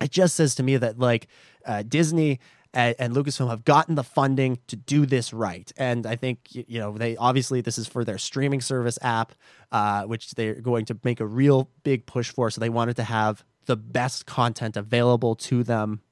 [0.00, 1.26] It just says to me that like
[1.64, 2.38] uh, Disney
[2.76, 5.72] and, and, Lucasfilm have gotten the funding to do this right.
[5.76, 9.32] And I think you know they obviously this is for their streaming service app,
[9.72, 12.50] uh, which they're going to make a real big push for.
[12.50, 16.02] So they wanted to have the best content available to them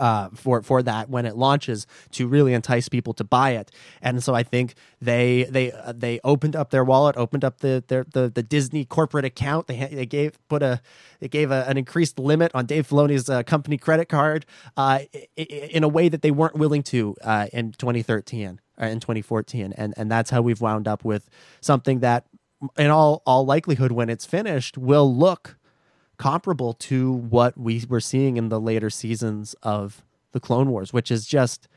[0.00, 3.70] uh, for for that when it launches to really entice people to buy it.
[4.02, 7.84] And so I think they they uh, they opened up their wallet, opened up the
[7.86, 9.66] their, the the Disney corporate account.
[9.66, 10.80] They they gave put a
[11.20, 15.00] they gave a, an increased limit on Dave Filoni's uh, company credit card uh,
[15.36, 19.72] in a way that they weren't willing to uh, in 2013 or uh, in 2014.
[19.76, 21.28] And and that's how we've wound up with
[21.60, 22.26] something that
[22.78, 25.56] in all all likelihood when it's finished will look
[26.24, 31.10] comparable to what we were seeing in the later seasons of the Clone Wars, which
[31.10, 31.68] is just.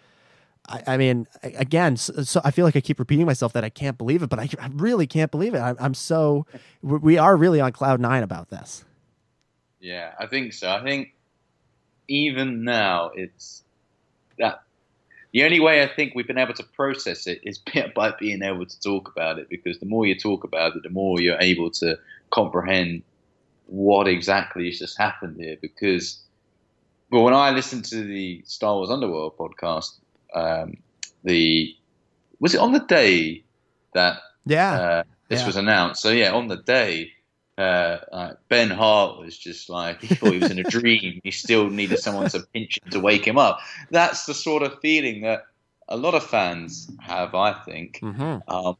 [0.69, 3.69] I, I mean, again, so, so, I feel like I keep repeating myself that I
[3.69, 5.59] can't believe it, but I, I really can't believe it.
[5.59, 6.45] I, I'm so,
[6.81, 8.83] we are really on cloud nine about this.
[9.79, 10.69] Yeah, I think so.
[10.69, 11.13] I think
[12.07, 13.63] even now, it's
[14.39, 14.63] that
[15.31, 17.59] the only way I think we've been able to process it is
[17.95, 20.89] by being able to talk about it because the more you talk about it, the
[20.89, 21.97] more you're able to
[22.29, 23.03] comprehend
[23.67, 26.21] what exactly has just happened here because
[27.11, 29.93] well when I listened to the Star Wars Underworld podcast
[30.33, 30.75] um,
[31.23, 31.75] the
[32.39, 33.43] was it on the day
[33.93, 35.47] that yeah uh, this yeah.
[35.47, 37.11] was announced so yeah on the day
[37.57, 41.19] uh, uh, Ben Hart was just like he thought he was in a dream.
[41.23, 43.59] He still needed someone to pinch him to wake him up.
[43.89, 45.43] That's the sort of feeling that
[45.87, 47.33] a lot of fans have.
[47.33, 48.37] I think mm-hmm.
[48.47, 48.77] um,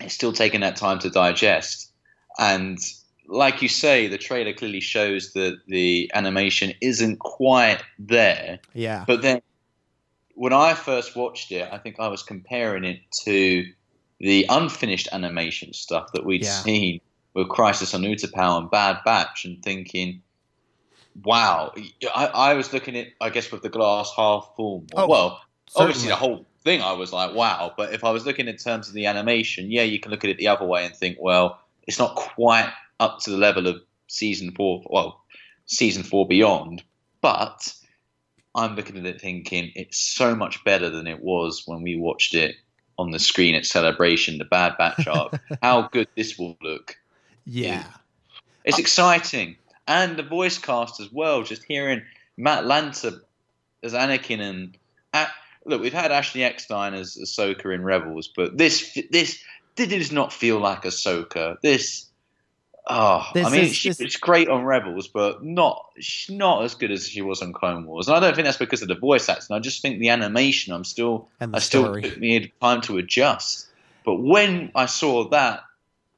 [0.00, 1.92] it's still taking that time to digest,
[2.36, 2.78] and
[3.26, 8.58] like you say, the trailer clearly shows that the animation isn't quite there.
[8.74, 9.04] Yeah.
[9.06, 9.40] But then
[10.34, 13.64] when I first watched it, I think I was comparing it to
[14.20, 16.50] the unfinished animation stuff that we'd Yeah.
[16.50, 17.00] seen
[17.34, 20.22] with Crisis on Utapau and Bad Batch and thinking,
[21.24, 21.72] wow.
[22.14, 24.84] I, I was looking at, I guess, with the glass half full.
[24.94, 25.40] Oh, well,
[25.74, 27.72] obviously the whole thing I was like, wow.
[27.76, 30.30] But if I was looking in terms of the animation, yeah, you can look at
[30.30, 33.80] it the other way and think, well, it's not quite up to the level of
[34.06, 35.24] season four, well,
[35.66, 36.82] season four beyond.
[37.20, 37.74] But
[38.54, 42.34] I'm looking at it thinking it's so much better than it was when we watched
[42.34, 42.56] it
[42.98, 45.40] on the screen at Celebration, the Bad Batch arc.
[45.62, 46.96] How good this will look.
[47.44, 47.84] Yeah.
[48.64, 49.56] It's exciting.
[49.86, 52.02] And the voice cast as well, just hearing
[52.36, 53.20] Matt Lanter
[53.82, 54.78] as Anakin and
[55.12, 55.26] uh,
[55.64, 59.42] look, we've had Ashley Eckstein as Ahsoka in Rebels, but this this
[59.76, 61.60] this does not feel like Ahsoka.
[61.62, 62.06] This
[62.86, 66.64] oh, This I mean, is- she, this- it's great on Rebels, but not she's not
[66.64, 68.08] as good as she was on Clone Wars.
[68.08, 69.56] And I don't think that's because of the voice acting.
[69.56, 72.02] I just think the animation, I'm still And the I still story.
[72.02, 73.66] took me time to adjust.
[74.04, 75.60] But when I saw that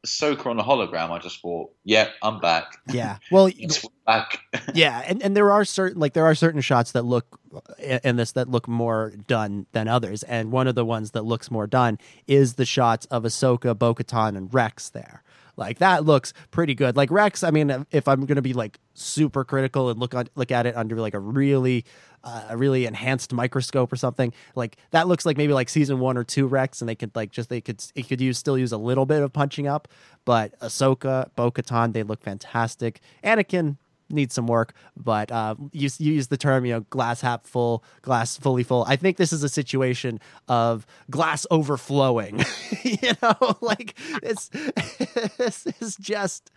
[0.04, 2.78] Ahsoka on the hologram, I just thought, yeah, I'm back.
[2.92, 3.18] Yeah.
[3.30, 4.40] Well, It's back.
[4.74, 7.40] yeah, and, and there are certain like there are certain shots that look
[7.80, 11.24] in in this that look more done than others, and one of the ones that
[11.24, 11.98] looks more done
[12.28, 15.22] is the shots of Ahsoka, Bo-Katan, and Rex there.
[15.56, 16.96] Like that looks pretty good.
[16.96, 20.50] Like Rex, I mean, if I'm gonna be like super critical and look on look
[20.50, 21.84] at it under like a really
[22.22, 26.16] uh, a really enhanced microscope or something, like that looks like maybe like season one
[26.18, 28.72] or two Rex, and they could like just they could it could use still use
[28.72, 29.88] a little bit of punching up.
[30.24, 33.00] But Ahsoka, Bo-Katan, they look fantastic.
[33.24, 33.76] Anakin,
[34.10, 37.82] needs some work, but uh, you, you use the term, you know, glass half full,
[38.02, 38.84] glass fully full.
[38.86, 42.44] I think this is a situation of glass overflowing.
[42.82, 44.48] you know, like it's
[45.38, 46.50] this is just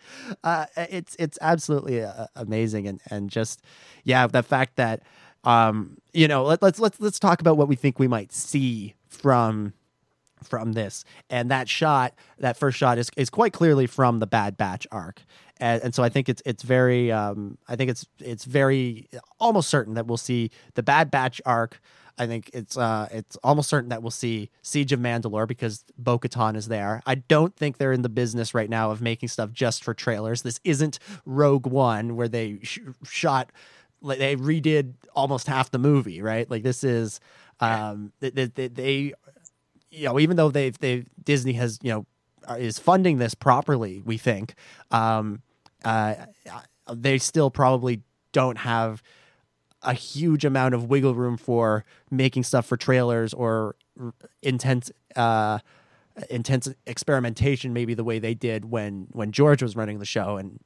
[0.44, 3.62] uh, it's it's absolutely uh, amazing and and just
[4.04, 5.02] yeah, the fact that
[5.44, 8.94] um you know let, let's let's let's talk about what we think we might see
[9.08, 9.72] from
[10.42, 14.56] from this and that shot that first shot is, is quite clearly from the bad
[14.56, 15.22] batch arc
[15.60, 19.68] and, and so i think it's it's very um i think it's it's very almost
[19.68, 21.80] certain that we'll see the bad batch arc.
[22.18, 26.54] I think it's uh it's almost certain that we'll see siege of mandalore because bo-katan
[26.54, 27.02] is there.
[27.06, 30.42] I don't think they're in the business right now of making stuff just for trailers.
[30.42, 33.50] This isn't rogue one where they sh- shot
[34.02, 36.50] like they redid almost half the movie right?
[36.50, 37.20] Like this is
[37.60, 39.14] um they, they, they
[39.90, 42.06] you know, even though they've they Disney has you know
[42.48, 44.54] uh, is funding this properly, we think,
[44.90, 45.42] um,
[45.84, 46.14] uh,
[46.92, 48.02] they still probably
[48.32, 49.02] don't have
[49.82, 53.76] a huge amount of wiggle room for making stuff for trailers or
[54.42, 55.58] intense uh,
[56.28, 60.60] intense experimentation, maybe the way they did when when George was running the show, and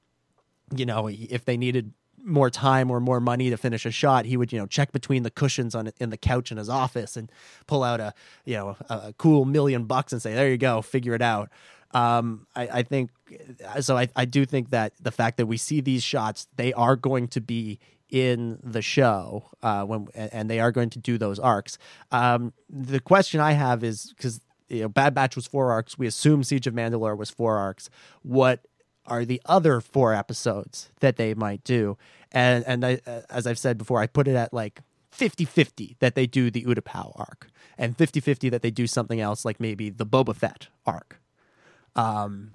[0.74, 1.92] you know if they needed
[2.26, 5.22] more time or more money to finish a shot, he would you know check between
[5.22, 7.30] the cushions on in the couch in his office and
[7.66, 10.82] pull out a you know a, a cool million bucks and say there you go,
[10.82, 11.50] figure it out.
[11.94, 13.10] Um, I, I think
[13.80, 13.96] so.
[13.96, 17.28] I, I do think that the fact that we see these shots, they are going
[17.28, 17.78] to be
[18.10, 21.78] in the show uh, when and they are going to do those arcs.
[22.12, 26.06] Um, the question I have is because you know Bad Batch was four arcs, we
[26.06, 27.88] assume Siege of Mandalore was four arcs.
[28.22, 28.66] What
[29.06, 31.96] are the other four episodes that they might do?
[32.32, 34.80] And and I, as I've said before, I put it at like
[35.16, 39.60] 50-50 that they do the Utapau arc and 50-50 that they do something else like
[39.60, 41.20] maybe the Boba Fett arc.
[41.96, 42.52] Um,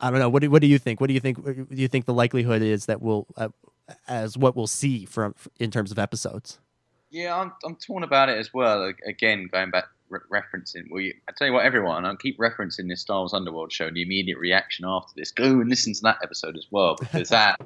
[0.00, 0.28] I don't know.
[0.28, 1.00] What do what do you think?
[1.00, 1.44] What do you think?
[1.44, 3.48] Do you think the likelihood is that we'll uh,
[4.08, 6.58] as what we'll see from in terms of episodes?
[7.10, 8.80] Yeah, I'm I'm torn about it as well.
[8.86, 10.84] Like, again, going back re- referencing.
[10.90, 13.90] Well, you, I tell you what, everyone, I keep referencing this Star Wars Underworld show.
[13.90, 17.60] The immediate reaction after this, go and listen to that episode as well because that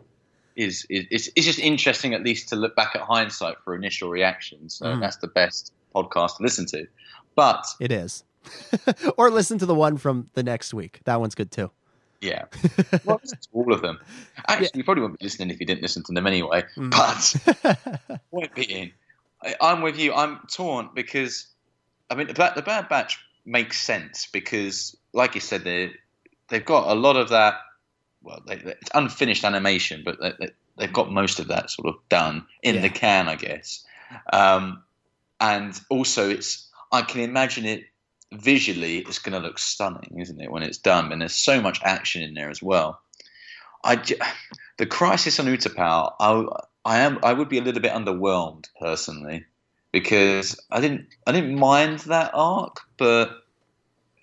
[0.56, 4.10] is is it's, it's just interesting at least to look back at hindsight for initial
[4.10, 4.74] reactions.
[4.74, 5.00] So Mm.
[5.00, 6.86] that's the best podcast to listen to.
[7.34, 8.24] But It is.
[9.16, 11.00] or listen to the one from the next week.
[11.04, 11.70] That one's good too.
[12.20, 12.44] Yeah.
[13.04, 13.98] well, listen to all of them.
[14.48, 16.64] Actually, you probably wouldn't be listening if you didn't listen to them anyway.
[16.76, 16.90] Mm.
[16.90, 18.92] But point being,
[19.60, 20.14] I'm with you.
[20.14, 21.46] I'm torn because
[22.10, 25.92] I mean the bad, the bad batch makes sense because, like you said, they
[26.48, 27.54] they've got a lot of that.
[28.22, 31.88] Well, they, they- it's unfinished animation, but they, they, they've got most of that sort
[31.88, 33.84] of done in the can, I guess.
[34.32, 34.82] Um,
[35.40, 37.84] and also, it's I can imagine it
[38.36, 38.98] visually.
[38.98, 41.12] It's going to look stunning, isn't it, when it's done?
[41.12, 43.00] And there's so much action in there as well.
[43.84, 43.96] I,
[44.78, 46.44] the Crisis on Utapau, I,
[46.84, 49.44] I am I would be a little bit underwhelmed personally
[49.92, 53.42] because I didn't I didn't mind that arc, but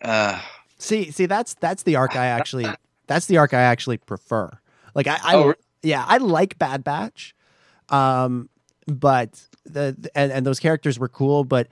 [0.01, 0.39] uh,
[0.77, 2.67] See, see, that's that's the arc I actually
[3.07, 4.49] that's the arc I actually prefer.
[4.93, 7.35] Like I, I Oh, yeah, I like Bad Batch,
[7.89, 8.49] um,
[8.87, 11.67] but the and, and those characters were cool, but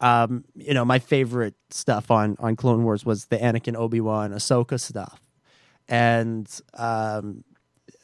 [0.00, 4.32] um, you know, my favorite stuff on on Clone Wars was the Anakin, Obi Wan,
[4.32, 5.20] Ahsoka stuff,
[5.88, 7.44] and um,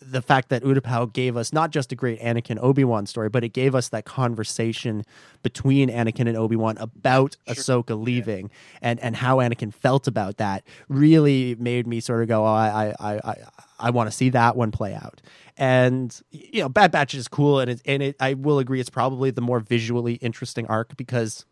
[0.01, 3.45] the fact that Utapau gave us not just a great Anakin Obi Wan story, but
[3.45, 5.05] it gave us that conversation
[5.43, 10.65] between Anakin and Obi Wan about Ahsoka leaving and and how Anakin felt about that
[10.89, 13.35] really made me sort of go, oh, I I I
[13.79, 15.21] I want to see that one play out.
[15.57, 18.91] And you know, Bad Batch is cool, and it, and it I will agree it's
[18.91, 21.45] probably the more visually interesting arc because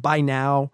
[0.00, 0.70] by now.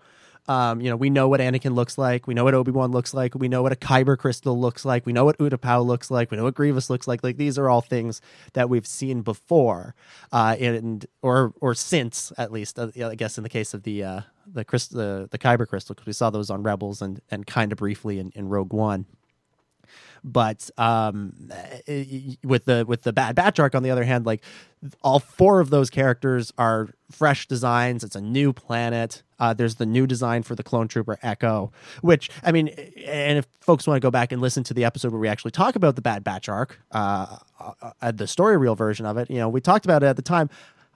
[0.48, 2.26] Um, you know, we know what Anakin looks like.
[2.26, 3.34] We know what Obi Wan looks like.
[3.34, 5.04] We know what a Kyber crystal looks like.
[5.04, 6.30] We know what Utapau looks like.
[6.30, 7.22] We know what Grievous looks like.
[7.22, 8.22] Like these are all things
[8.54, 9.94] that we've seen before,
[10.32, 12.78] uh, and or or since at least.
[12.78, 15.94] Uh, I guess in the case of the uh, the crystal, the, the Kyber crystal,
[15.94, 19.04] because we saw those on Rebels and and kind of briefly in, in Rogue One
[20.24, 21.32] but um,
[21.86, 24.42] eh, with the with the Bad Batch arc, on the other hand, like
[25.02, 28.04] all four of those characters are fresh designs.
[28.04, 29.22] It's a new planet.
[29.38, 33.46] Uh, there's the new design for the clone trooper Echo, which I mean, and if
[33.60, 35.96] folks want to go back and listen to the episode where we actually talk about
[35.96, 37.36] the Bad Batch arc, uh,
[38.02, 40.22] uh, the story reel version of it, you know, we talked about it at the
[40.22, 40.50] time.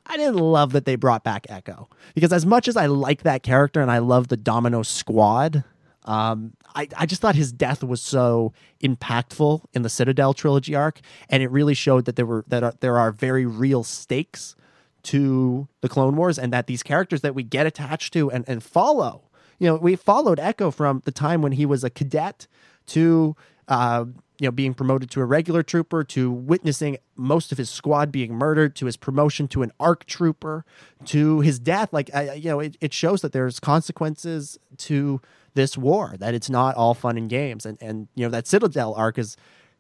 [0.05, 3.45] I didn't love that they brought back Echo because as much as I like that
[3.45, 5.62] character and I love the Domino Squad,
[6.05, 8.53] um, I, I just thought his death was so
[8.83, 12.75] impactful in the Citadel trilogy arc, and it really showed that there were that are,
[12.81, 14.57] there are very real stakes
[15.05, 18.62] to the Clone Wars, and that these characters that we get attached to and, and
[18.62, 19.23] follow.
[19.59, 22.47] You know, we followed Echo from the time when he was a cadet
[22.87, 23.37] to
[23.68, 24.05] uh,
[24.39, 28.35] you know being promoted to a regular trooper to witnessing most of his squad being
[28.35, 30.64] murdered to his promotion to an arc trooper
[31.05, 31.93] to his death.
[31.93, 35.20] Like I, you know, it, it shows that there's consequences to
[35.55, 37.66] this war that it's not all fun and games.
[37.66, 39.36] And and you know that citadel arc is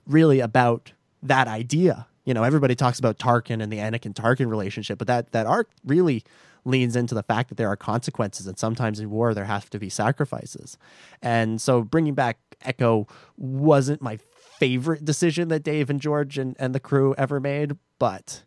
[0.06, 0.92] really about
[1.22, 2.06] that idea.
[2.24, 5.70] You know everybody talks about tarkin and the anakin tarkin relationship but that that arc
[5.84, 6.24] really
[6.64, 9.78] leans into the fact that there are consequences and sometimes in war there have to
[9.78, 10.78] be sacrifices.
[11.20, 14.18] And so bringing back echo wasn't my
[14.58, 18.44] favorite decision that dave and george and, and the crew ever made but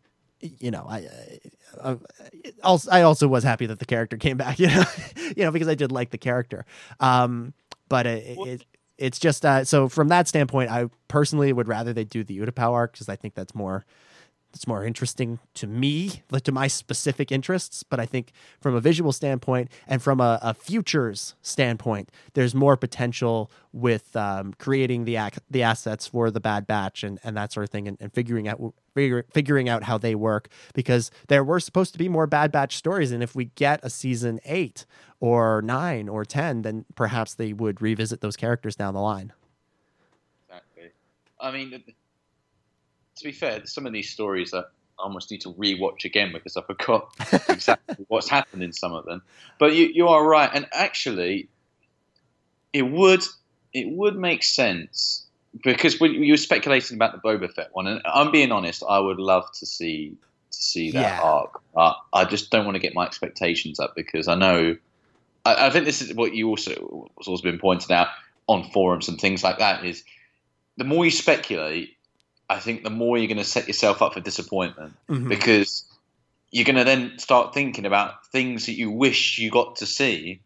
[0.59, 1.07] you know, I,
[1.83, 1.97] I,
[2.63, 4.83] also, I also was happy that the character came back, you know,
[5.35, 6.65] you know, because I did like the character.
[6.99, 7.53] Um,
[7.89, 8.65] but it, it
[8.97, 12.71] it's just uh, so from that standpoint, I personally would rather they do the Utapau
[12.71, 13.85] arc because I think that's more
[14.55, 17.83] that's more interesting to me, like to my specific interests.
[17.83, 18.31] But I think
[18.61, 24.53] from a visual standpoint and from a, a futures standpoint, there's more potential with um,
[24.57, 27.85] creating the ac- the assets for the Bad Batch and, and that sort of thing,
[27.85, 31.99] and, and figuring out figure, figuring out how they work because there were supposed to
[31.99, 34.85] be more Bad Batch stories, and if we get a season eight
[35.19, 39.33] or nine or ten, then perhaps they would revisit those characters down the line.
[40.47, 40.91] Exactly.
[41.41, 41.83] I mean,
[43.15, 44.63] to be fair, some of these stories I
[44.97, 47.09] almost need to rewatch again because I forgot
[47.49, 49.21] exactly what's happened in some of them.
[49.59, 51.49] But you, you are right, and actually,
[52.73, 53.23] it would
[53.73, 55.25] it would make sense
[55.63, 58.99] because when you were speculating about the Boba Fett one, and I'm being honest, I
[58.99, 60.15] would love to see
[60.51, 61.21] to see that Yeah.
[61.21, 61.61] arc.
[62.13, 64.77] I just don't want to get my expectations up because I know.
[65.45, 68.07] I, I think this is what you also was also been pointed out
[68.47, 69.83] on forums and things like that.
[69.85, 70.03] Is
[70.77, 71.94] the more you speculate,
[72.49, 75.29] I think the more you're going to set yourself up for disappointment Mhm.
[75.29, 75.83] because
[76.51, 80.39] you're going to then start thinking about things that you wish you got to see,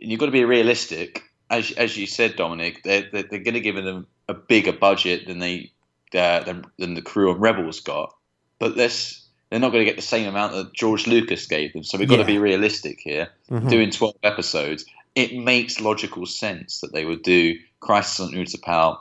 [0.00, 1.22] and you've got to be realistic.
[1.50, 5.26] As as you said, Dominic, they're they're, they're going to give them a bigger budget
[5.26, 5.70] than they
[6.14, 8.14] uh, than, than the crew of Rebels got,
[8.58, 9.20] but this.
[9.50, 12.08] They're not going to get the same amount that George Lucas gave them, so we've
[12.08, 12.22] got Yeah.
[12.22, 13.28] to be realistic here.
[13.50, 13.68] Mhm.
[13.70, 14.84] Doing 12 episodes,
[15.14, 18.98] it makes logical sense that they would do Crisis on Utapau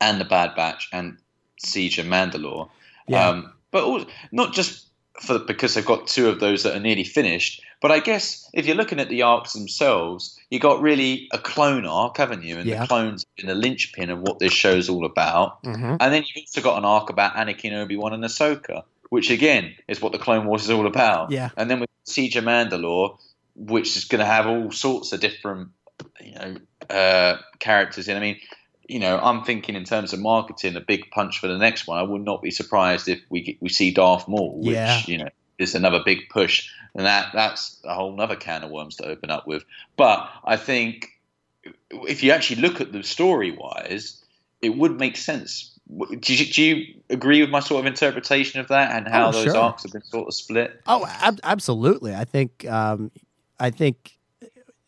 [0.00, 1.16] and The Bad Batch and
[1.62, 2.68] Siege of Mandalore.
[3.08, 3.28] Yeah.
[3.28, 4.86] Um, but also, not just
[5.20, 8.66] for because they've got two of those that are nearly finished, but I guess if
[8.66, 12.58] you're looking at the arcs themselves, you got really a clone arc, haven't you?
[12.58, 12.82] And Yeah.
[12.82, 15.62] the clones in the linchpin of what this show's all about.
[15.64, 15.96] Mhm.
[16.00, 19.74] And then you've also got an arc about Anakin, Obi Wan, and Ahsoka, which again
[19.88, 21.30] is what the Clone Wars is all about.
[21.30, 21.50] Yeah.
[21.56, 23.18] And then with Siege of Mandalore,
[23.54, 25.68] which is going to have all sorts of different,
[26.20, 26.56] you know,
[26.88, 28.16] uh, characters in.
[28.16, 28.40] I mean,
[28.92, 31.98] you know, I'm thinking in terms of marketing, a big punch for the next one.
[31.98, 35.00] I would not be surprised if we we see Darth Maul, which Yeah.
[35.06, 35.28] you know
[35.58, 39.30] is another big push, and that that's a whole other can of worms to open
[39.30, 39.64] up with.
[39.96, 41.08] But I think
[41.90, 44.22] if you actually look at the story wise,
[44.60, 45.70] it would make sense.
[45.88, 49.32] Do you, do you agree with my sort of interpretation of that and how Oh,
[49.32, 49.56] those sure.
[49.56, 50.80] arcs have been sort of split?
[50.86, 52.14] Oh, ab- absolutely.
[52.14, 53.10] I think um,
[53.60, 54.16] I think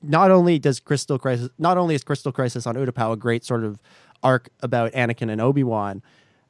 [0.08, 3.64] not only does Crystal Crisis, not only is Crystal Crisis on Utapau a great sort
[3.64, 3.80] of
[4.22, 6.02] arc about Anakin and Obi Wan,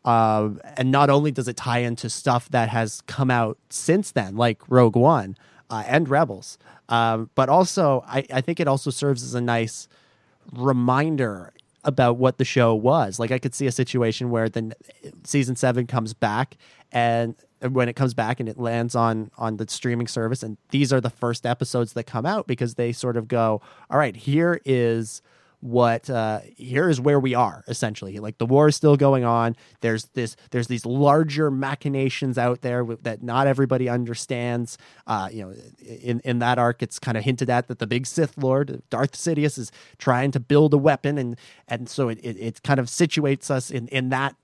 [0.04, 4.36] uh, and not only does it tie into stuff that has come out since then,
[4.36, 5.36] like Rogue One
[5.70, 9.88] uh, and Rebels, um, but also I, I think it also serves as a nice
[10.52, 11.52] reminder
[11.84, 13.18] about what the show was.
[13.18, 14.74] Like I could see a situation where the
[15.24, 16.56] season seven comes back,
[16.92, 17.34] and
[17.70, 21.00] when it comes back and it lands on on the streaming service, and these are
[21.00, 23.60] the first episodes that come out because they sort of go,
[23.90, 25.22] all right, here is
[25.64, 28.18] what uh here is where we are essentially.
[28.18, 29.56] Like the war is still going on.
[29.80, 34.76] There's this there's these larger machinations out there that not everybody understands.
[35.06, 38.06] Uh you know in in that arc it's kind of hinted at that the big
[38.06, 41.34] sith lord darth sidious is trying to build a weapon and
[41.66, 44.36] and so it it, it kind of situates us in in that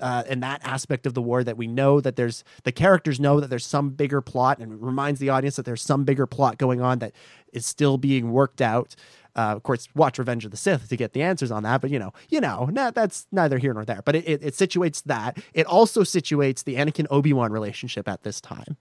[0.00, 3.40] uh, in that aspect of the war that we know that there's the characters know
[3.40, 6.80] that there's some bigger plot and reminds the audience that there's some bigger plot going
[6.80, 7.12] on that
[7.52, 8.94] is still being worked out.
[9.36, 11.90] Uh, of course, watch Revenge of the Sith to get the answers on that, but
[11.90, 14.00] you know, you know, nah, that's neither here nor there.
[14.04, 15.42] But it, it, it situates that.
[15.54, 18.76] It also situates the Anakin Obi Wan relationship at this time,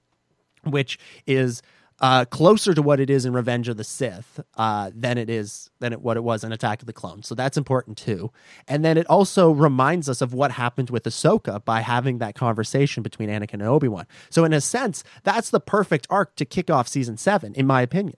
[0.64, 1.64] which is
[2.04, 5.70] uh, closer to what it is in Revenge of the Sith uh, than it is
[5.80, 7.26] than it, what it was in Attack of the Clones.
[7.26, 8.30] So that's important too.
[8.68, 13.04] And then it also reminds us of what happened with Ahsoka by having that conversation
[13.04, 14.06] between Anakin and Obi Wan.
[14.30, 17.82] So in a sense, that's the perfect arc to kick off season seven, in my
[17.82, 18.18] opinion.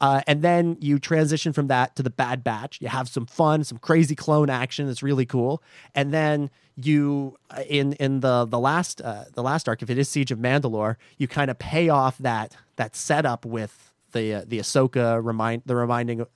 [0.00, 2.80] Uh, and then you transition from that to the Bad Batch.
[2.80, 5.62] You have some fun, some crazy clone action that's really cool.
[5.94, 9.98] And then you uh, in in the the last uh, the last arc, if it
[9.98, 14.42] is Siege of Mandalore, you kind of pay off that that setup with the uh,
[14.46, 16.26] the Ahsoka remind the reminding uh,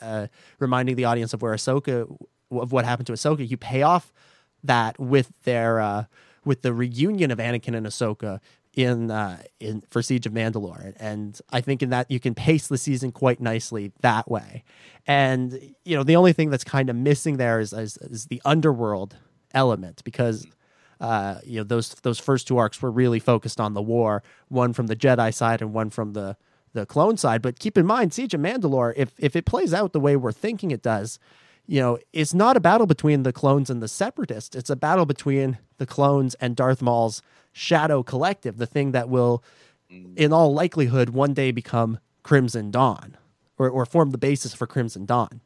[0.00, 0.26] uh,
[0.58, 2.06] reminding the audience of where Ahsoka
[2.50, 3.48] of what happened to Ahsoka.
[3.48, 4.12] You pay off
[4.62, 6.04] that with their uh,
[6.44, 8.40] with the reunion of Anakin and Ahsoka
[8.74, 12.68] in uh, in for Siege of Mandalore, and I think in that you can pace
[12.68, 14.64] the season quite nicely that way.
[15.06, 18.42] And you know, the only thing that's kind of missing there is is, is the
[18.44, 19.16] underworld
[19.54, 20.46] element because.
[21.00, 24.72] Uh, you know those those first two arcs were really focused on the war, one
[24.72, 26.36] from the Jedi side and one from the
[26.72, 27.42] the clone side.
[27.42, 30.32] But keep in mind, Siege of Mandalore, if if it plays out the way we're
[30.32, 31.18] thinking it does,
[31.66, 34.56] you know, it's not a battle between the clones and the separatists.
[34.56, 37.22] It's a battle between the clones and Darth Maul's
[37.52, 39.42] Shadow Collective, the thing that will,
[40.16, 43.16] in all likelihood, one day become Crimson Dawn,
[43.56, 45.40] or or form the basis for Crimson Dawn.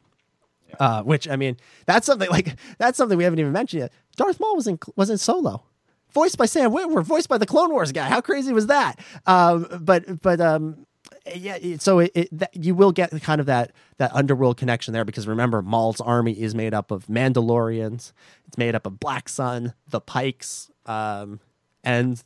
[0.78, 1.56] Uh, which I mean,
[1.86, 3.92] that's something like that's something we haven't even mentioned yet.
[4.16, 5.64] Darth Maul was in was in Solo
[6.12, 8.08] voiced by Sam Witwer, voiced by the Clone Wars guy.
[8.08, 9.00] How crazy was that?
[9.26, 10.86] Um, but but um,
[11.34, 15.04] yeah, so it, it that, you will get kind of that that underworld connection there
[15.04, 18.12] because remember, Maul's army is made up of Mandalorians.
[18.46, 21.40] It's made up of Black Sun, the Pikes, um,
[21.82, 22.22] and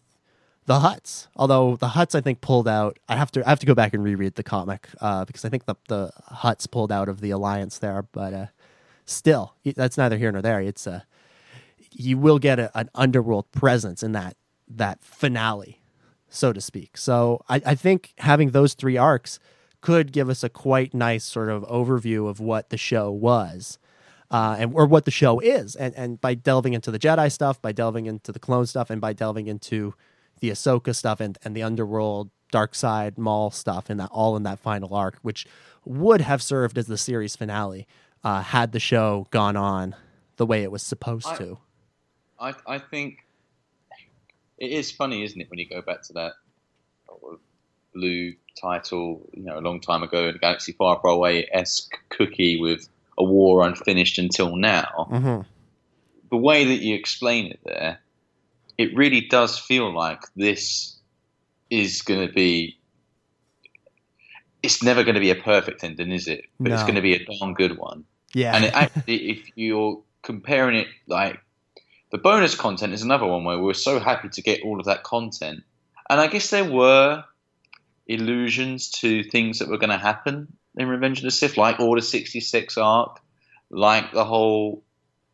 [0.66, 1.28] the Hutts.
[1.36, 2.98] Although the Hutts, I think, pulled out.
[3.08, 5.48] I have to I have to go back and reread the comic uh, because I
[5.48, 8.02] think the the Hutts pulled out of the alliance there.
[8.02, 8.46] But uh,
[9.04, 10.60] still, that's neither here nor there.
[10.60, 11.00] It's a uh,
[11.92, 14.36] you will get a, an underworld presence in that
[14.68, 15.80] that finale,
[16.28, 16.98] so to speak.
[16.98, 19.38] So I, I think having those three arcs
[19.80, 23.78] could give us a quite nice sort of overview of what the show was.
[24.28, 27.62] Uh, and or what the show is, and and by delving into the Jedi stuff,
[27.62, 29.94] by delving into the clone stuff, and by delving into
[30.40, 34.44] the Ahsoka stuff and, and the underworld dark side Maul stuff and that all in
[34.44, 35.46] that final arc, which
[35.84, 37.86] would have served as the series finale
[38.24, 39.94] uh, had the show gone on
[40.36, 41.58] the way it was supposed I, to.
[42.38, 43.26] I I think
[44.58, 46.32] it is funny, isn't it, when you go back to that
[47.94, 51.94] blue title, you know, a long time ago in a galaxy far, far away esque
[52.10, 55.08] cookie with a war unfinished until now.
[55.10, 55.40] Mm-hmm.
[56.30, 58.00] The way that you explain it there
[58.78, 60.96] it really does feel like this
[61.70, 62.78] is going to be.
[64.62, 66.44] It's never going to be a perfect ending, is it?
[66.58, 66.74] But No.
[66.74, 68.04] it's going to be a darn good one.
[68.34, 68.54] Yeah.
[68.54, 71.38] And it actually, if you're comparing it, like
[72.10, 75.04] the bonus content is another one where we're so happy to get all of that
[75.04, 75.62] content,
[76.10, 77.24] and I guess there were
[78.06, 82.02] illusions to things that were going to happen in Revenge of the Sith, like Order
[82.02, 83.18] sixty six arc,
[83.70, 84.82] like the whole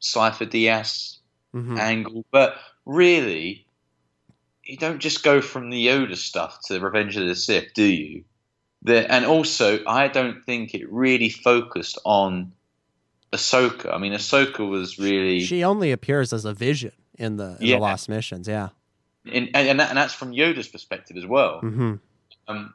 [0.00, 1.18] Cipher Diaz
[1.54, 1.78] Mhm.
[1.78, 3.66] angle, but really,
[4.64, 8.24] you don't just go from the Yoda stuff to Revenge of the Sith, do you?
[8.82, 12.52] The, and also, I don't think it really focused on
[13.32, 13.94] Ahsoka.
[13.94, 17.76] I mean, Ahsoka was really, She only appears as a vision in the, in Yeah.
[17.76, 18.48] the Lost Missions.
[18.48, 18.70] Yeah.
[19.30, 21.60] and, and, that, and that's from Yoda's perspective as well.
[21.60, 21.94] hmm
[22.48, 22.74] Um,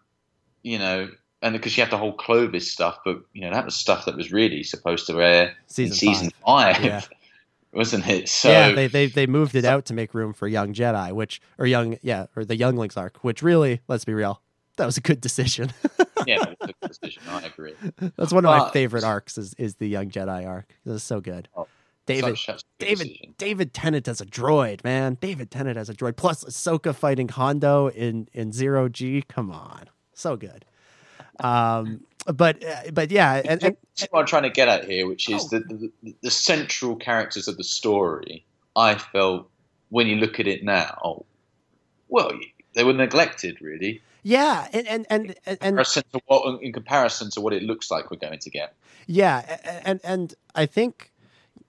[0.64, 1.10] you know,
[1.41, 4.16] and because you have the whole Clovis stuff, but you know that was stuff that
[4.18, 7.01] was really supposed to air Season in season five, Yeah.
[7.74, 8.30] wasn't it?
[8.30, 11.41] So yeah, they, they they moved it out to make room for young Jedi, which
[11.57, 14.41] or young yeah, or the younglings arc, which really, let's be real,
[14.78, 15.72] that was a good decision.
[16.28, 17.24] yeah, that was a good decision.
[17.30, 17.74] I agree.
[18.15, 20.74] That's one of my favorite arcs is is the young Jedi arc.
[20.86, 21.49] It's so good.
[22.05, 23.36] David Such- such good David decision.
[23.38, 25.18] David Tennant as a droid, man.
[25.20, 26.15] David Tennant as a droid.
[26.15, 29.24] Plus Ahsoka fighting Hondo in in Zero G.
[29.28, 30.65] Come on, so good.
[31.39, 32.01] Um,
[32.34, 35.30] but uh, but yeah, and, and That's what I'm trying to get at here, which
[35.30, 35.36] Oh.
[35.36, 35.59] is the,
[36.03, 38.45] the the central characters of the story.
[38.75, 39.49] I felt
[39.89, 41.23] when you look at it now,
[42.09, 42.32] well,
[42.73, 44.01] they were neglected, really.
[44.23, 48.11] yeah, and and and and, and Comparison what, in comparison to what it looks like
[48.11, 48.73] we're going to get.
[49.07, 51.11] Yeah, and and I think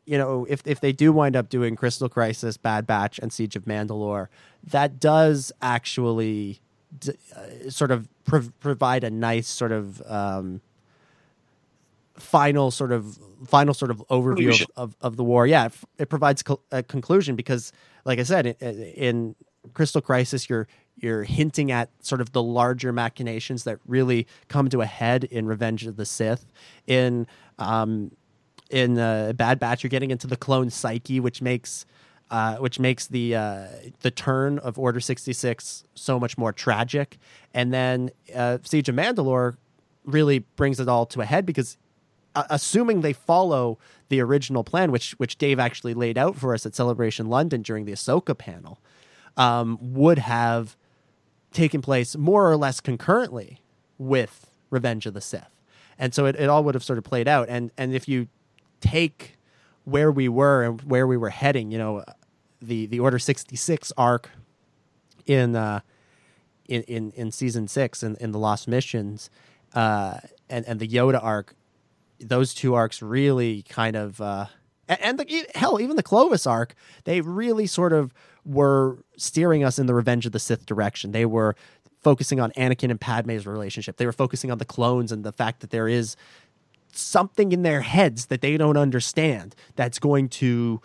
[0.06, 3.54] you know if if they do wind up doing Crystal Crisis, Bad Batch, and Siege
[3.56, 4.26] of Mandalore,
[4.64, 6.60] that does actually
[6.98, 10.60] d- uh, sort of prov- provide a nice sort of um,
[12.14, 15.46] final sort of final sort of overview of, of, of the war.
[15.46, 17.72] Yeah, it, it provides co- a conclusion because,
[18.04, 19.34] like I said, in, in
[19.74, 20.66] Crystal Crisis, you're
[20.96, 25.46] you're hinting at sort of the larger machinations that really come to a head in
[25.46, 26.46] Revenge of the Sith.
[26.86, 27.26] In
[27.58, 28.10] um,
[28.70, 31.86] in uh, Bad Batch, you're getting into the clone psyche, which makes
[32.30, 33.66] uh, which makes the uh,
[34.00, 37.18] the turn of Order sixty six so much more tragic.
[37.54, 39.56] And then uh, Siege of Mandalore
[40.04, 41.76] really brings it all to a head because
[42.34, 46.66] uh, assuming they follow the original plan, which which Dave actually laid out for us
[46.66, 48.78] at Celebration London during the Ahsoka panel,
[49.36, 50.76] um, would have
[51.52, 53.60] taken place more or less concurrently
[53.96, 55.60] with Revenge of the Sith,
[55.98, 57.48] and so it, it all would have sort of played out.
[57.48, 58.28] And and if you
[58.80, 59.36] take
[59.84, 62.04] where we were and where we were heading, you know,
[62.60, 64.30] the the Order sixty six arc
[65.26, 65.80] in uh,
[66.66, 69.30] in, in in season six in, in the Lost Missions,
[69.74, 71.54] uh, and and the Yoda arc,
[72.20, 74.46] those two arcs really kind of uh,
[74.88, 78.12] and, the, hell even the Clovis arc, they really sort of
[78.44, 81.12] were steering us in the Revenge of the Sith direction.
[81.12, 81.54] They were
[82.00, 83.96] focusing on Anakin and Padme's relationship.
[83.96, 86.16] They were focusing on the clones and the fact that there is
[86.92, 90.80] something in their heads that they don't understand that's going to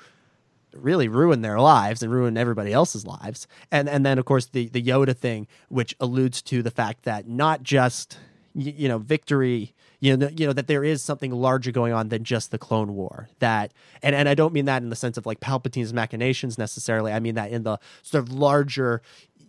[0.76, 3.48] really ruin their lives and ruin everybody else's lives.
[3.72, 7.28] And and then of course the the Yoda thing, which alludes to the fact that
[7.28, 8.18] not just
[8.54, 12.10] y- you know victory, you know you know that there is something larger going on
[12.10, 13.30] than just the Clone War.
[13.40, 17.12] That and and I don't mean that in the sense of like Palpatine's machinations necessarily.
[17.12, 19.02] I mean that in the sort of larger,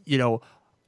[0.05, 0.41] you know,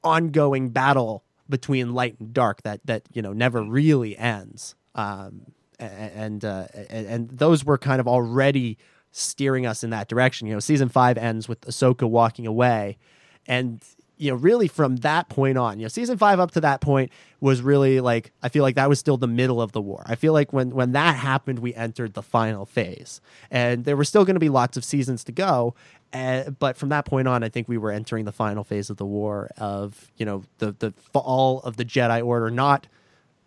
[0.02, 4.74] ongoing battle between light and dark that that you know never really ends.
[4.94, 8.78] Um, and uh, and those were kind of already
[9.16, 10.46] steering us in that direction.
[10.46, 12.98] You know, season five ends with Ahsoka walking away,
[13.46, 13.80] and
[14.18, 17.12] you know, really from that point on, you know, season five up to that point
[17.40, 20.02] was really like I feel like that was still the middle of the war.
[20.06, 24.04] I feel like when when that happened, we entered the final phase, and there were
[24.04, 25.74] still going to be lots of seasons to go.
[26.12, 28.96] Uh, but from that point on, I think we were entering the final phase of
[28.96, 32.86] the war of you know the the fall of the Jedi Order, not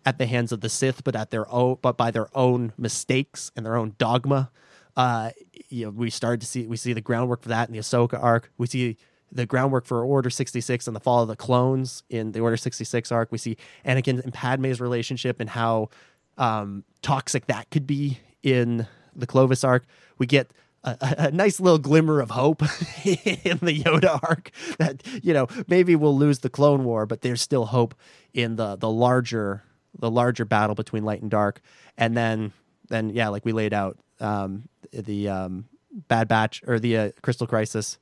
[0.06, 3.50] at the hands of the Sith, but at their own, but by their own mistakes
[3.56, 4.50] and their own dogma.
[4.96, 5.30] Uh,
[5.68, 8.22] you know, we started to see we see the groundwork for that in the Ahsoka
[8.22, 8.50] arc.
[8.58, 8.96] We see
[9.32, 13.12] the groundwork for Order 66 and the fall of the clones in the Order 66
[13.12, 13.30] arc.
[13.30, 15.90] We see Anakin and Padme's relationship and how
[16.36, 19.84] um, toxic that could be in the Clovis arc.
[20.18, 20.50] We get
[20.82, 22.62] a, a, nice little glimmer of hope
[23.04, 27.42] in the Yoda arc that you know maybe we'll lose the Clone War, but there's
[27.42, 27.94] still hope
[28.32, 29.62] in the the larger
[29.98, 31.60] the larger battle between light and dark.
[31.98, 32.52] And then
[32.88, 35.66] then yeah, like we laid out, um, the um,
[36.08, 37.98] Bad Batch or the uh, Crystal Crisis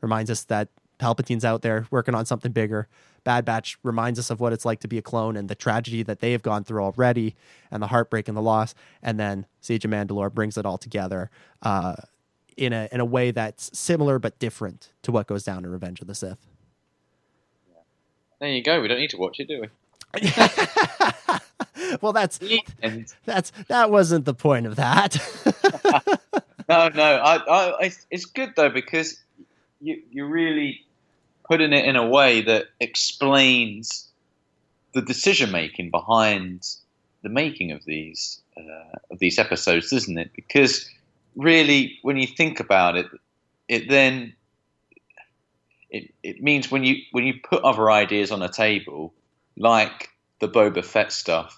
[0.00, 2.88] reminds us that Palpatine's out there working on something bigger.
[3.24, 6.02] Bad Batch reminds us of what it's like to be a clone and the tragedy
[6.04, 7.34] that they have gone through already,
[7.70, 8.74] and the heartbreak and the loss.
[9.02, 11.30] And then Siege of Mandalore brings it all together
[11.62, 11.96] uh,
[12.56, 16.00] in a in a way that's similar but different to what goes down in Revenge
[16.00, 16.46] of the Sith.
[18.38, 18.80] There you go.
[18.80, 20.30] We don't need to watch it, do we?
[22.00, 22.38] well, that's
[23.24, 25.16] that's that wasn't the point of that.
[26.68, 29.18] no, no, I, I, it's good though because
[29.80, 30.84] you you're really
[31.48, 34.08] putting it in a way that explains
[34.94, 36.66] the decision making behind
[37.22, 40.30] the making of these uh, of these episodes, isn't it?
[40.34, 40.88] Because
[41.34, 43.06] really, when you think about it,
[43.68, 44.34] it then
[45.90, 49.12] it, it means when you when you put other ideas on a table,
[49.56, 50.10] like
[50.40, 51.56] the Boba Fett stuff,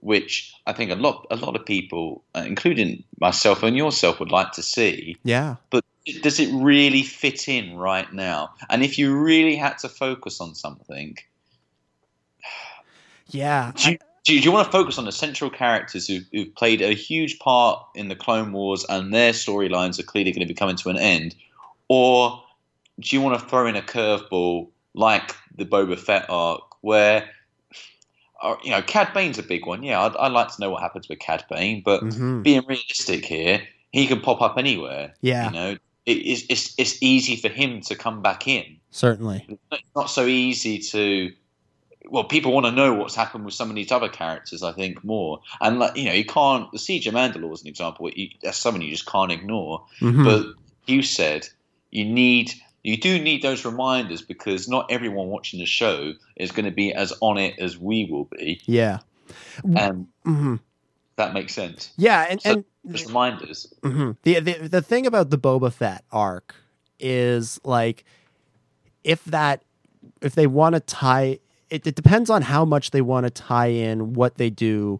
[0.00, 4.30] which I think a lot a lot of people, uh, including myself and yourself, would
[4.30, 5.16] like to see.
[5.24, 5.56] Yeah.
[5.70, 5.84] But
[6.22, 8.50] does it really fit in right now?
[8.70, 11.16] And if you really had to focus on something,
[13.28, 13.72] yeah.
[13.74, 16.54] Do you, do you, do you want to focus on the central characters who, who've
[16.54, 20.52] played a huge part in the Clone Wars and their storylines are clearly going to
[20.52, 21.34] be coming to an end,
[21.88, 22.42] or
[23.00, 27.28] do you want to throw in a curveball like the Boba Fett arc where
[28.62, 29.82] you know, Cad Bane's a big one.
[29.82, 32.42] Yeah, I'd, I'd, like to know what happens with Cad Bane, but mm-hmm.
[32.42, 33.62] being realistic here,
[33.92, 35.14] he can pop up anywhere.
[35.20, 35.76] Yeah, you know,
[36.06, 38.76] it, it's, it's it's easy for him to come back in.
[38.90, 41.32] Certainly, it's not so easy to.
[42.10, 44.62] Well, people want to know what's happened with some of these other characters.
[44.62, 46.70] I think more, and like you know, you can't.
[46.72, 48.08] The Siege of Mandalore is an example.
[48.14, 49.84] You, that's someone you just can't ignore.
[50.00, 50.24] Mm-hmm.
[50.24, 50.46] But
[50.86, 51.48] you said
[51.90, 52.52] you need
[52.88, 56.94] you do need those reminders because not everyone watching the show is going to be
[56.94, 58.62] as on it as we will be.
[58.64, 59.00] Yeah.
[59.62, 60.54] And mm-hmm.
[61.16, 61.92] that makes sense.
[61.98, 63.72] Yeah, and, so and just reminders.
[63.82, 64.12] Mm-hmm.
[64.22, 66.54] The, the the thing about the Boba Fett arc
[66.98, 68.04] is like
[69.04, 69.62] if that
[70.22, 73.66] if they want to tie it, it depends on how much they want to tie
[73.66, 74.98] in what they do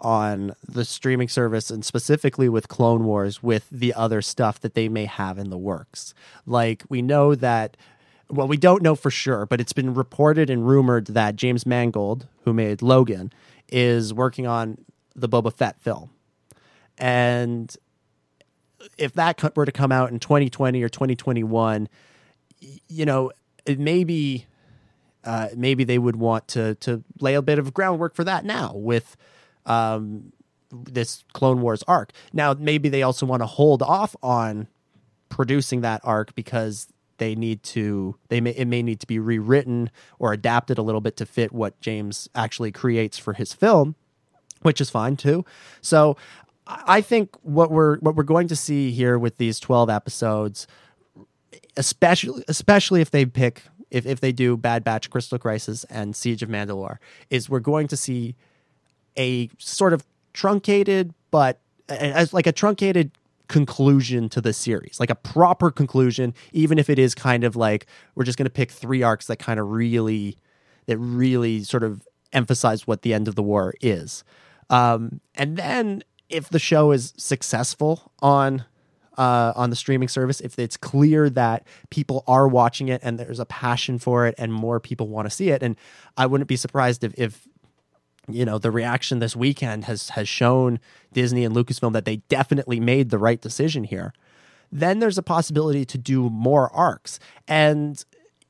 [0.00, 4.88] on the streaming service and specifically with Clone Wars with the other stuff that they
[4.88, 6.14] may have in the works.
[6.46, 7.76] Like we know that
[8.28, 12.26] well we don't know for sure, but it's been reported and rumored that James Mangold,
[12.44, 13.32] who made Logan,
[13.68, 14.78] is working on
[15.14, 16.10] the Boba Fett film.
[16.98, 17.74] And
[18.98, 21.88] if that were to come out in 2020 or 2021,
[22.88, 23.32] you know,
[23.64, 24.46] it may be
[25.24, 28.72] uh, maybe they would want to to lay a bit of groundwork for that now
[28.74, 29.16] with
[29.66, 30.32] um,
[30.70, 32.12] this Clone Wars arc.
[32.32, 34.68] Now, maybe they also want to hold off on
[35.28, 36.88] producing that arc because
[37.18, 41.00] they need to they may it may need to be rewritten or adapted a little
[41.00, 43.94] bit to fit what James actually creates for his film,
[44.62, 45.44] which is fine too.
[45.80, 46.16] So
[46.66, 50.66] I think what we're what we're going to see here with these 12 episodes
[51.76, 56.42] especially especially if they pick if, if they do Bad Batch, Crystal Crisis, and Siege
[56.42, 56.98] of Mandalore,
[57.30, 58.34] is we're going to see
[59.16, 63.12] a sort of truncated, but as like a truncated
[63.48, 67.86] conclusion to the series, like a proper conclusion, even if it is kind of like
[68.14, 70.38] we're just going to pick three arcs that kind of really,
[70.86, 74.24] that really sort of emphasize what the end of the war is.
[74.70, 78.64] Um, and then if the show is successful on
[79.16, 83.38] uh, on the streaming service, if it's clear that people are watching it and there's
[83.38, 85.76] a passion for it and more people want to see it, and
[86.16, 87.46] I wouldn't be surprised if, if
[88.28, 90.80] you know the reaction this weekend has has shown
[91.12, 94.12] Disney and Lucasfilm that they definitely made the right decision here.
[94.72, 98.02] Then there's a possibility to do more arcs, and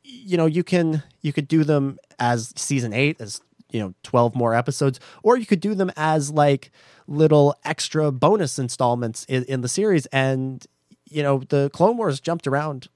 [0.03, 4.37] you know you can you could do them as season eight as you know 12
[4.37, 6.71] more episodes or you could do them as like
[7.09, 10.67] little extra bonus installments in, in the series and
[11.15, 12.89] you know, the Clone Wars jumped around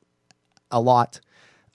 [0.71, 1.21] a lot.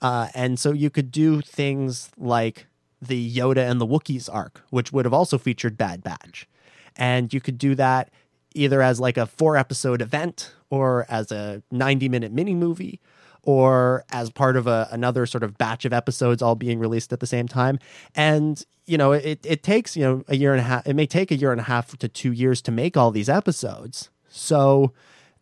[0.02, 2.66] Uh, and so you could do things like
[3.06, 6.48] the Yoda and the Wookiees arc, which would have also featured Bad Batch.
[6.96, 8.10] And you could do that
[8.54, 13.00] either as like a four episode event or as a 90 minute mini movie
[13.42, 17.20] or as part of a, another sort of batch of episodes all being released at
[17.20, 17.78] the same time.
[18.14, 21.06] And, you know, it, it takes, you know, a year and a half, it may
[21.06, 24.08] take a year and a half to two years to make all these episodes.
[24.28, 24.92] So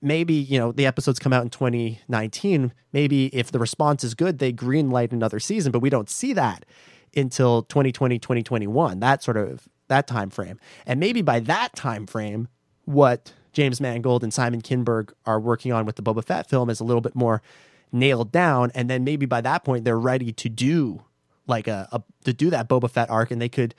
[0.00, 2.72] maybe, you know, the episodes come out in 2019.
[2.92, 6.32] Maybe if the response is good, they green light another season, but we don't see
[6.32, 6.64] that
[7.16, 10.58] until 2020, 2021, that sort of that time frame.
[10.86, 12.48] And maybe by that time frame,
[12.84, 16.80] what James Mangold and Simon Kinberg are working on with the Boba Fett film is
[16.80, 17.42] a little bit more
[17.92, 21.02] nailed down, and then maybe by that point they're ready to do
[21.46, 23.74] like a, a to do that Boba Fett arc, and they could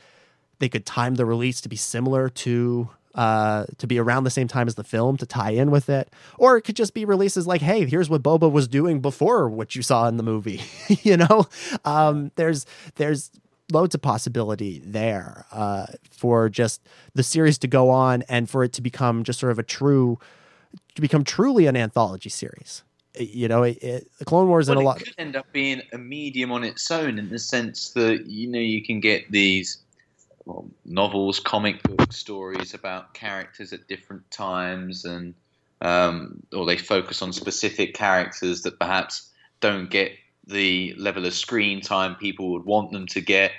[0.59, 4.47] they could time the release to be similar to uh, to be around the same
[4.47, 7.47] time as the film to tie in with it, or it could just be releases
[7.47, 10.61] like, hey, here's what Boba was doing before what you saw in the movie.
[11.03, 11.47] you know,
[11.85, 13.31] um, there's there's
[13.71, 16.81] loads of possibility there uh, for just
[17.13, 20.19] the series to go on and for it to become just sort of a true
[20.95, 22.83] to become truly an anthology series
[23.19, 25.81] you know, it, it, the Clone Wars well, and a lot could end up being
[25.91, 29.82] a medium on its own in the sense that you know you can get these
[30.45, 35.33] well, novels, comic book stories about characters at different times, and
[35.81, 39.29] um, or they focus on specific characters that perhaps
[39.59, 40.11] don't get
[40.45, 43.51] the level of screen time people would want them to get.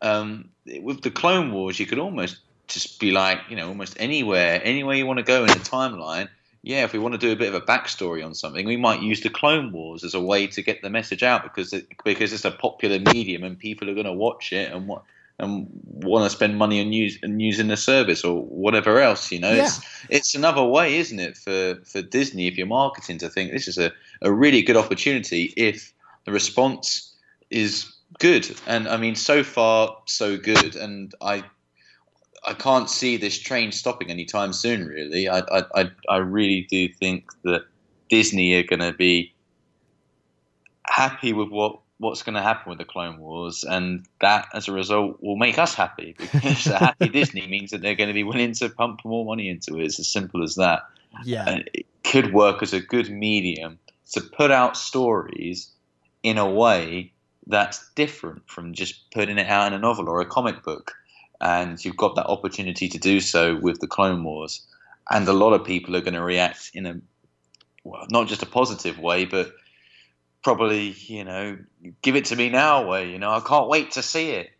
[0.00, 0.48] Um,
[0.80, 4.96] with the Clone Wars, you could almost just be like, you know, almost anywhere, anywhere
[4.96, 6.28] you want to go in the timeline
[6.62, 9.02] yeah, if we want to do a bit of a backstory on something, we might
[9.02, 12.32] use the Clone Wars as a way to get the message out because it, because
[12.32, 15.02] it's a popular medium and people are going to watch it and what
[15.38, 19.32] and want to spend money on use and using the service or whatever else.
[19.32, 19.64] You know, yeah.
[19.64, 23.68] it's it's another way, isn't it, for for Disney if you're marketing to think this
[23.68, 25.92] is a, a really good opportunity if
[26.24, 27.14] the response
[27.50, 28.48] is good.
[28.66, 30.76] And I mean, so far so good.
[30.76, 31.44] And I
[32.46, 34.86] I can't see this train stopping anytime soon.
[34.86, 35.42] Really, I
[35.74, 37.66] I I really do think that
[38.08, 39.32] Disney are going to be
[40.86, 44.72] happy with what what's going to happen with the Clone Wars, and that as a
[44.72, 48.24] result will make us happy because a happy Disney means that they're going to be
[48.24, 49.84] willing to pump more money into it.
[49.84, 50.82] It's as simple as that.
[51.24, 53.78] Yeah, and it could work as a good medium
[54.12, 55.70] to put out stories
[56.22, 57.12] in a way
[57.46, 60.94] that's different from just putting it out in a novel or a comic book
[61.42, 64.64] and you've got that opportunity to do so with the Clone Wars.
[65.10, 67.00] And a lot of people are going to react in a
[67.84, 69.52] well, not just a positive way, but
[70.42, 71.58] probably you know,
[72.02, 73.10] give it to me now way.
[73.10, 74.50] You know, I can't wait to see it.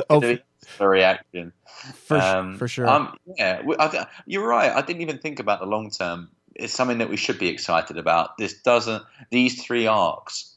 [0.10, 0.38] oh,
[0.80, 1.52] a reaction
[1.94, 2.88] for, um, for sure.
[2.88, 4.70] Um, yeah, I, you're right.
[4.70, 6.30] I didn't even think about the long term.
[6.54, 8.38] It's something that we should be excited about.
[8.38, 9.02] This doesn't.
[9.30, 10.54] These three arcs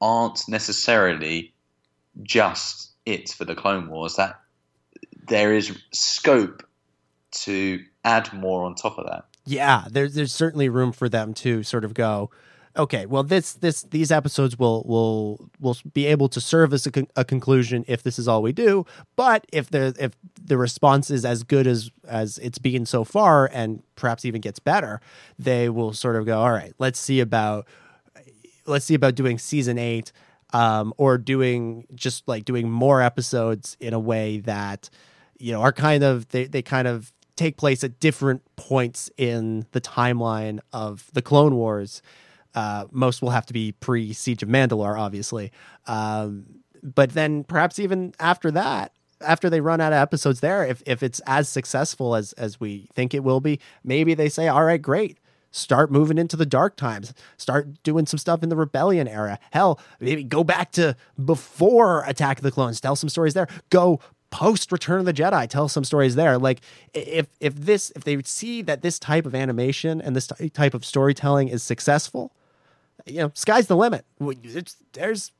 [0.00, 1.52] aren't necessarily
[2.22, 4.40] just it for the Clone Wars, that
[5.26, 6.66] there is scope
[7.30, 9.24] to add more on top of that.
[9.44, 12.30] Yeah, there's there's certainly room for them to sort of go.
[12.78, 16.92] Okay, well, this this these episodes will will will be able to serve as a,
[16.92, 18.86] con- a conclusion if this is all we do.
[19.16, 23.50] But if the if the response is as good as as it's been so far,
[23.52, 25.00] and perhaps even gets better,
[25.38, 26.38] they will sort of go.
[26.38, 27.66] All right, let's see about
[28.64, 30.12] let's see about doing season eight
[30.52, 34.88] um, or doing just like doing more episodes in a way that
[35.38, 39.66] you know are kind of they, they kind of take place at different points in
[39.72, 42.02] the timeline of the Clone Wars.
[42.54, 45.52] Uh, most will have to be pre Siege of Mandalore, obviously.
[45.86, 46.46] Um,
[46.82, 51.02] but then perhaps even after that, after they run out of episodes there, if, if
[51.02, 54.80] it's as successful as as we think it will be, maybe they say, all right,
[54.80, 55.18] great.
[55.50, 57.14] Start moving into the dark times.
[57.38, 59.38] Start doing some stuff in the rebellion era.
[59.50, 62.80] Hell maybe go back to before attack of the clones.
[62.80, 63.48] Tell some stories there.
[63.70, 66.38] Go post return of the jedi tell some stories there.
[66.38, 66.60] Like
[66.94, 70.84] if if this if they see that this type of animation and this type of
[70.84, 72.32] storytelling is successful
[73.06, 74.04] you know sky's the limit.
[74.20, 75.32] It's, there's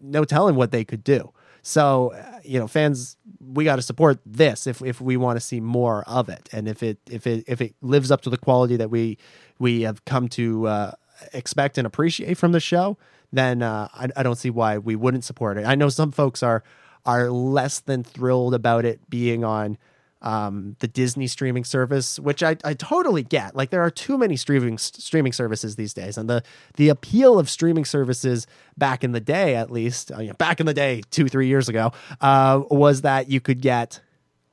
[0.00, 1.32] no telling what they could do.
[1.62, 5.40] So, uh, you know, fans, we got to support this if if we want to
[5.40, 8.38] see more of it, and if it if it if it lives up to the
[8.38, 9.18] quality that we
[9.58, 10.92] we have come to uh,
[11.32, 12.96] expect and appreciate from the show,
[13.32, 15.66] then uh, I, I don't see why we wouldn't support it.
[15.66, 16.62] I know some folks are
[17.08, 19.78] are less than thrilled about it being on
[20.20, 23.56] um, the Disney streaming service, which I, I totally get.
[23.56, 26.42] Like there are too many streaming streaming services these days, and the
[26.76, 28.46] the appeal of streaming services
[28.76, 31.46] back in the day, at least uh, you know, back in the day, two three
[31.46, 34.00] years ago, uh, was that you could get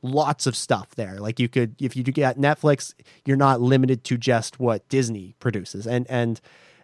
[0.01, 1.19] lots of stuff there.
[1.19, 2.93] Like you could, if you get Netflix,
[3.25, 5.85] you're not limited to just what Disney produces.
[5.85, 6.39] And and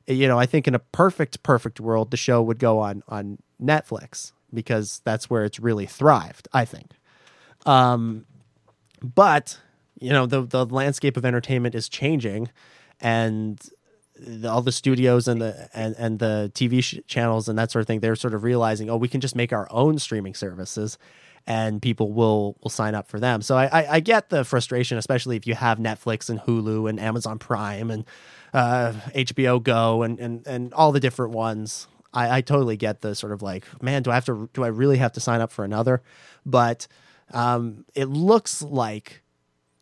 [0.06, 3.38] you know, I think in a perfect perfect world, the show would go on on
[3.62, 6.48] Netflix because that's where it's really thrived.
[6.54, 6.92] I think.
[7.66, 8.26] Um,
[9.02, 9.60] but
[10.00, 12.50] you know, the the landscape of entertainment is changing,
[13.00, 13.60] and
[14.22, 17.82] the, all the studios and the and, and the TV sh- channels and that sort
[17.82, 20.98] of thing, they're sort of realizing, oh, we can just make our own streaming services,
[21.48, 23.42] and people will will sign up for them.
[23.42, 27.00] So I, I, I get the frustration, especially if you have Netflix and Hulu and
[27.00, 28.06] Amazon Prime and
[28.54, 31.88] uh, HBO Go and, and and all the different ones.
[32.14, 34.50] I, I totally get the sort of like, man, do I have to?
[34.54, 36.02] Do I really have to sign up for another?
[36.46, 36.88] But
[37.34, 39.22] um, it looks like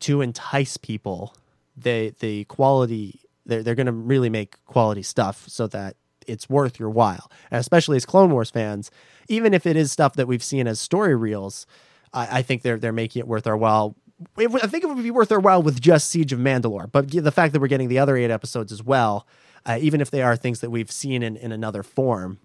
[0.01, 1.36] to entice people,
[1.75, 5.95] the the quality they're they're going to really make quality stuff so that
[6.27, 8.91] it's worth your while, and especially as Clone Wars fans,
[9.27, 11.65] even if it is stuff that we've seen as story reels,
[12.13, 13.95] I, I think they're they're making it worth our while.
[14.38, 17.32] I think it would be worth our while with just Siege of Mandalore, but the
[17.32, 19.25] fact that we're getting the other eight episodes as well,
[19.66, 22.39] uh, even if they are things that we've seen in, in another form,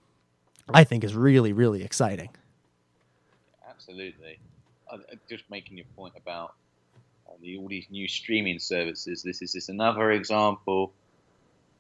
[0.73, 2.31] I think is really really exciting.
[3.69, 4.39] Absolutely,
[4.91, 4.99] uh,
[5.29, 6.55] just making your point about
[7.29, 9.23] uh, the, all these new streaming services.
[9.23, 10.93] This is just another example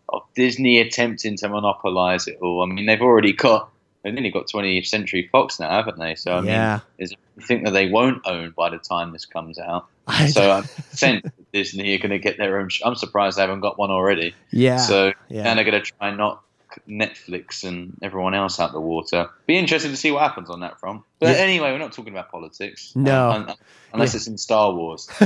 [0.08, 2.62] of Disney attempting to monopolize it all.
[2.62, 3.70] I mean, they've already got
[4.02, 6.14] they've nearly got 20th Century Fox now, haven't they?
[6.14, 6.80] So I Yeah.
[6.98, 9.86] mean, you think that they won't own by the time this comes out?
[10.06, 12.68] I so I'm sense that Disney are going to get their own.
[12.68, 14.34] Sh- I'm surprised they haven't got one already.
[14.50, 15.48] Yeah, So yeah.
[15.48, 16.44] and they're going to try and knock
[16.88, 19.28] Netflix and everyone else out the water.
[19.46, 21.02] Be interested to see what happens on that front.
[21.20, 21.42] But Yeah.
[21.42, 22.92] anyway, we're not talking about politics.
[22.96, 23.30] No.
[23.30, 23.54] un-
[23.92, 24.16] unless Yeah.
[24.18, 25.08] it's in Star Wars.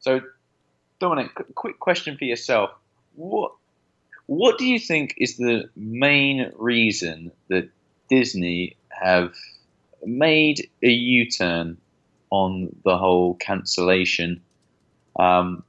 [0.00, 0.20] so,
[1.00, 2.70] Dominic, quick question for yourself:
[3.14, 3.52] what
[4.26, 7.70] what do you think is the main reason that
[8.10, 9.32] Disney have
[10.04, 11.78] made a U-turn
[12.30, 14.40] on the whole cancellation,
[15.18, 15.62] um,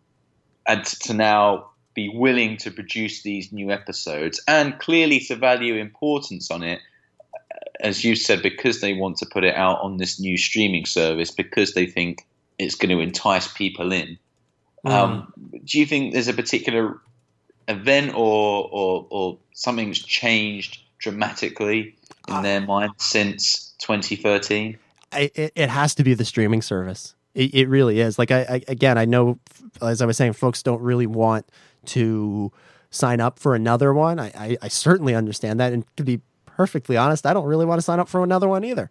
[0.67, 6.51] and to now be willing to produce these new episodes, and clearly to value importance
[6.51, 6.79] on it,
[7.79, 11.31] as you said, because they want to put it out on this new streaming service,
[11.31, 12.25] because they think
[12.57, 14.17] it's going to entice people in.
[14.85, 15.33] Um,
[15.65, 16.99] do you think there's a particular
[17.67, 21.95] event or, or, or something's changed dramatically
[22.27, 24.77] in their mind since 2013?
[25.13, 27.15] It, it has to be the streaming service.
[27.33, 28.19] It, it really is.
[28.19, 29.39] Like I, I again, I know,
[29.81, 31.47] as I was saying, folks don't really want
[31.85, 32.51] to
[32.91, 34.19] sign up for another one.
[34.19, 37.79] I, I, I certainly understand that, and to be perfectly honest, I don't really want
[37.79, 38.89] to sign up for another one either.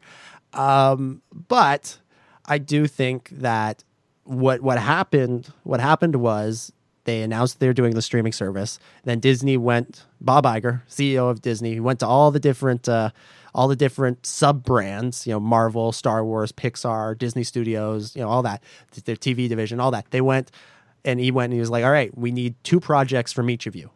[0.52, 1.98] Um, but
[2.46, 3.84] I do think that
[4.24, 6.72] what what happened what happened was
[7.04, 8.78] they announced they're doing the streaming service.
[9.04, 13.10] Then Disney went Bob Iger, CEO of Disney, he went to all the different uh,
[13.58, 18.28] all the different sub brands, you know, Marvel, Star Wars, Pixar, Disney Studios, you know,
[18.28, 18.62] all that,
[19.04, 20.08] their TV division, all that.
[20.12, 20.52] They went
[21.04, 23.66] and he went and he was like, "All right, we need two projects from each
[23.66, 23.90] of you."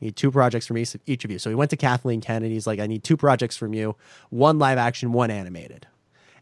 [0.00, 1.38] We need two projects from each, each of you.
[1.38, 2.52] So he went to Kathleen Kennedy.
[2.52, 3.96] He's like, I need two projects from you,
[4.28, 5.86] one live action, one animated.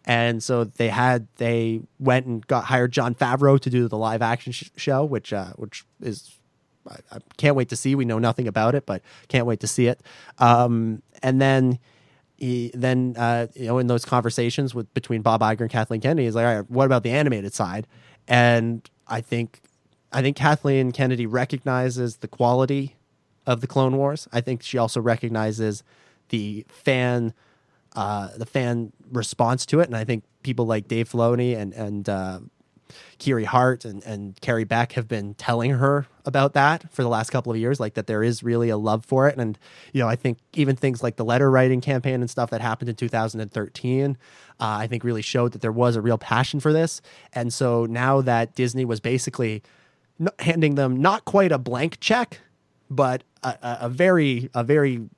[0.04, 4.20] And so they had they went and got hired Jon Favreau to do the live
[4.20, 6.36] action sh- show, which uh, which is
[6.90, 7.94] I, I can't wait to see.
[7.94, 10.00] We know nothing about it, but can't wait to see it.
[10.38, 11.78] Um, and then
[12.44, 16.24] he then uh, you know in those conversations with between Bob Iger and Kathleen Kennedy,
[16.24, 17.86] he's like, all right, what about the animated side?
[18.28, 19.62] And I think
[20.12, 22.96] I think Kathleen Kennedy recognizes the quality
[23.46, 24.28] of the Clone Wars.
[24.32, 25.82] I think she also recognizes
[26.28, 27.32] the fan
[27.96, 32.08] uh, the fan response to it, and I think people like Dave Filoni and and
[32.08, 32.40] uh,
[33.18, 37.30] Kiri Hart and and Carrie Beck have been telling her about that for the last
[37.30, 39.58] couple of years, like that there is really a love for it, and
[39.92, 42.88] you know I think even things like the letter writing campaign and stuff that happened
[42.88, 44.14] in 2013, uh,
[44.58, 47.00] I think really showed that there was a real passion for this,
[47.32, 49.62] and so now that Disney was basically
[50.38, 52.40] handing them not quite a blank check,
[52.88, 55.08] but a, a, very a very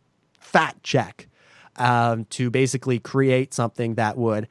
[0.41, 1.29] fat check
[1.77, 4.49] um, to basically create something that would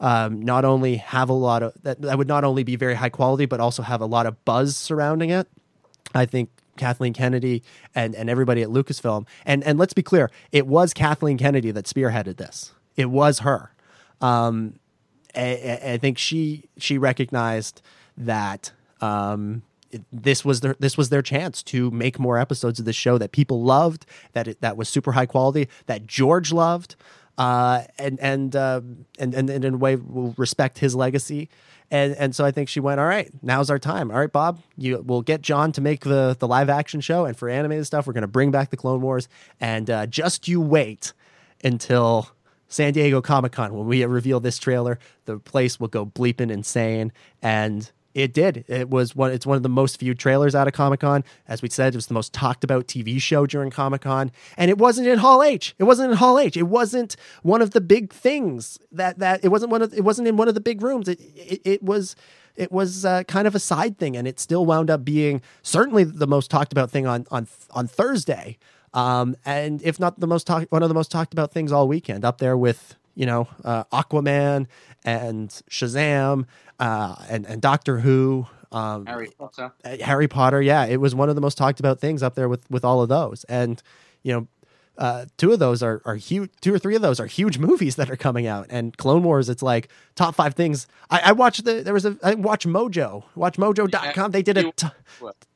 [0.00, 3.10] um, not only have a lot of that, that would not only be very high
[3.10, 5.46] quality, but also have a lot of buzz surrounding it.
[6.14, 7.62] I think Kathleen Kennedy
[7.94, 11.84] and, and everybody at Lucasfilm, and, and let's be clear, it was Kathleen Kennedy that
[11.84, 12.72] spearheaded this.
[12.96, 13.72] It was her.
[14.20, 14.74] Um,
[15.36, 17.82] I, I- think she she recognized
[18.16, 19.62] that um,
[20.12, 23.30] this was their this was their chance to make more episodes of the show that
[23.32, 26.96] people loved, that it, that was super high quality, that George loved,
[27.40, 28.82] uh, and and, uh,
[29.18, 31.48] and and and in a way will respect his legacy.
[31.90, 34.10] And and so I think she went, all right, now's our time.
[34.10, 37.34] All right, Bob, you we'll get Jon to make the the live action show, and
[37.34, 39.26] for animated stuff, we're going to bring back the Clone Wars,
[39.58, 41.14] and uh, just you wait
[41.64, 42.28] until
[42.68, 47.10] San Diego Comic Con, when we reveal this trailer, the place will go bleeping insane.
[47.40, 48.64] And it did.
[48.66, 49.30] It was one.
[49.30, 51.22] It's one of the most viewed trailers out of Comic Con.
[51.46, 54.68] As we said, it was the most talked about TV show during Comic Con, and
[54.68, 55.74] it wasn't in Hall H.
[55.78, 56.56] It wasn't in Hall H.
[56.56, 59.94] It wasn't one of the big things that that it wasn't one of.
[59.94, 61.08] It wasn't in one of the big rooms.
[61.08, 62.16] It it, it was.
[62.56, 66.02] It was uh, kind of a side thing, and it still wound up being certainly
[66.04, 68.58] the most talked about thing on on on Thursday,
[68.92, 71.86] um, and if not the most talk, one of the most talked about things all
[71.86, 74.66] weekend, up there with you know uh, Aquaman
[75.04, 76.44] and Shazam
[76.80, 78.46] uh, and and Doctor Who.
[78.72, 79.72] Um, Harry Potter.
[79.84, 82.48] uh, Harry Potter, yeah, it was one of the most talked about things up there
[82.48, 83.82] with with all of those, and
[84.22, 84.48] you know,
[84.96, 86.50] uh, two of those are are huge.
[86.60, 89.48] Two or three of those are huge movies that are coming out, and Clone Wars,
[89.48, 90.86] it's like top five things.
[91.10, 94.30] I, I watched the there was a I watched Mojo, watch Mojo.com.
[94.30, 94.86] They did a t-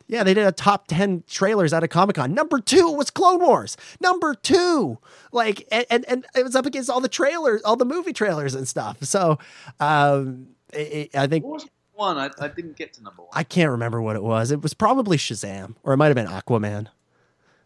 [0.07, 2.35] yeah, they did a top 10 trailers out of Comic Con.
[2.35, 3.77] Number two was Clone Wars.
[4.01, 4.99] Number two.
[5.33, 8.55] Like, and, and, and it was up against all the trailers, all the movie trailers
[8.55, 9.03] and stuff.
[9.03, 9.39] So,
[9.81, 12.19] um, it, it- I think, one?
[12.19, 13.31] I, I didn't get to number one.
[13.33, 14.51] I can't remember what it was.
[14.51, 16.89] It was probably Shazam, or it might have been Aquaman.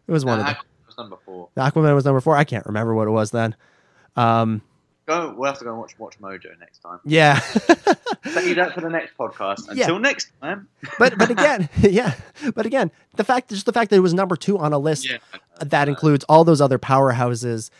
[0.06, 0.56] It was one Nah, of them.
[0.56, 1.48] Aquaman was number four.
[1.56, 2.36] Aquaman was number four.
[2.36, 3.54] I can't remember what it was then.
[4.16, 4.62] Um,
[5.06, 5.34] Go.
[5.36, 6.98] We'll have to go and watch Watch Mojo next time.
[7.06, 7.38] yeah.
[8.26, 9.66] Save that for the next podcast.
[9.74, 9.84] Yeah.
[9.84, 10.68] Until next time.
[10.98, 12.14] but but again, yeah.
[12.54, 15.08] But again, the fact just the fact that it was number two on a list
[15.08, 15.16] Yeah.
[15.60, 17.70] that includes all those other powerhouses,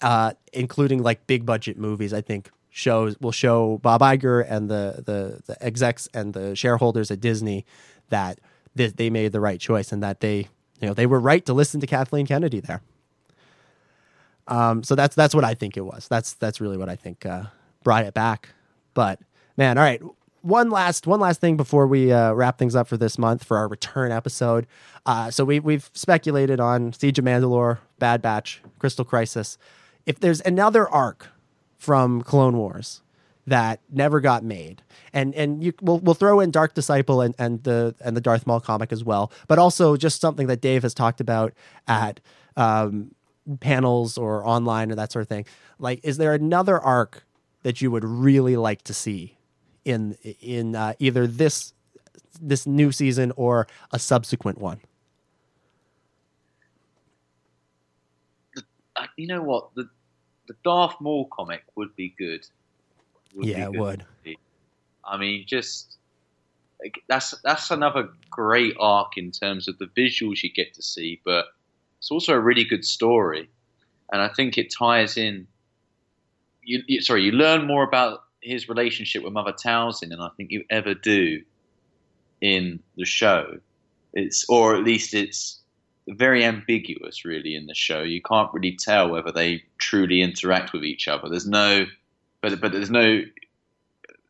[0.00, 2.12] uh, including like big budget movies.
[2.12, 7.10] I think shows will show Bob Iger and the the the execs and the shareholders
[7.10, 7.64] at Disney
[8.10, 8.38] that
[8.74, 10.48] they, they made the right choice and that they
[10.80, 12.82] you know they were right to listen to Kathleen Kennedy there.
[14.46, 16.06] Um, so that's that's what I think it was.
[16.08, 17.44] That's that's really what I think uh,
[17.82, 18.50] brought it back.
[18.92, 19.20] But
[19.56, 20.02] man, all right.
[20.42, 23.56] One last one last thing before we uh, wrap things up for this month for
[23.56, 24.66] our return episode.
[25.06, 29.56] Uh, so we we've speculated on Siege of Mandalore, Bad Batch, Crystal Crisis.
[30.04, 31.28] If there's another arc
[31.86, 33.00] from Clone Wars
[33.46, 34.82] that never got made,
[35.12, 38.44] and and you we'll, we'll throw in Dark Disciple and, and the and the Darth
[38.44, 41.54] Maul comic as well, but also just something that Dave has talked about
[41.86, 42.18] at
[42.56, 43.14] um,
[43.60, 45.46] panels or online or that sort of thing.
[45.78, 47.24] Like, is there another arc
[47.62, 49.36] that you would really like to see
[49.84, 51.72] in in uh, either this
[52.40, 54.80] this new season or a subsequent one?
[58.96, 59.70] Uh, you know what?
[59.76, 59.88] The
[60.46, 62.46] the Darth Maul comic would be good.
[63.34, 64.06] Would Yeah, it good would.
[65.04, 65.96] I mean, just
[67.08, 71.46] that's that's another great arc in terms of the visuals you get to see, but
[71.98, 73.48] it's also a really good story,
[74.12, 75.46] and I think it ties in.
[76.62, 80.50] You, you sorry, you learn more about his relationship with Mother Talzin than I think
[80.50, 81.42] you ever do
[82.40, 83.58] in the show.
[84.12, 85.60] It's or at least it's
[86.08, 88.02] very ambiguous really in the show.
[88.02, 91.28] You can't really tell whether they truly interact with each other.
[91.28, 91.86] There's no
[92.40, 93.22] but but there's no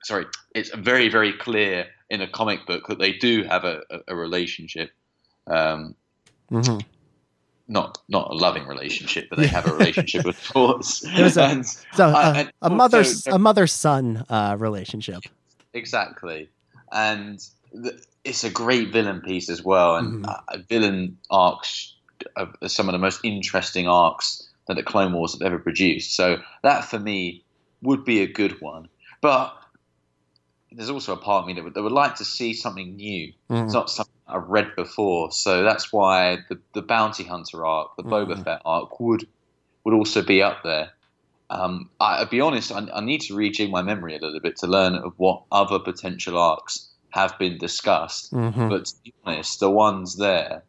[0.04, 3.98] sorry, it's very, very clear in a comic book that they do have a, a,
[4.08, 4.90] a relationship.
[5.46, 5.94] Um,
[6.52, 6.78] Mm-hmm.
[7.66, 11.00] not not a loving relationship, but they have a relationship with Force.
[11.16, 15.24] There's a, And- so, uh, and a mother a mother son uh, relationship.
[15.74, 16.48] Exactly,
[16.92, 17.44] and
[18.24, 19.96] it's a great villain piece as well.
[19.96, 20.42] And Mhm.
[20.48, 21.94] uh, villain arcs
[22.36, 26.14] are some of the most interesting arcs that the Clone Wars have ever produced.
[26.16, 27.44] So that for me
[27.82, 28.88] would be a good one.
[29.20, 29.56] But
[30.72, 33.32] there's also a part of me that would, that would like to see something new.
[33.50, 33.64] Mhm.
[33.64, 35.30] It's not something I've read before.
[35.30, 38.44] So that's why the, the Bounty Hunter arc, the Boba Mhm.
[38.44, 39.26] Fett arc, would
[39.84, 40.90] would also be up there.
[41.48, 44.56] Um, I, I'll be honest, I, I need to rejig my memory a little bit
[44.56, 48.32] to learn of what other potential arcs have been discussed.
[48.32, 48.68] Mhm.
[48.68, 50.62] But to be honest, the ones there,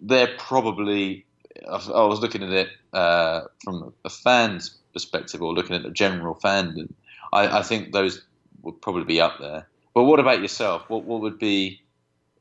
[0.00, 1.24] they're probably.
[1.68, 6.34] I was looking at it uh, from a fan's perspective, or looking at the general
[6.34, 6.92] fandom.
[7.32, 8.22] I, I think those
[8.62, 9.68] would probably be up there.
[9.94, 10.82] But what about yourself?
[10.88, 11.80] What what would be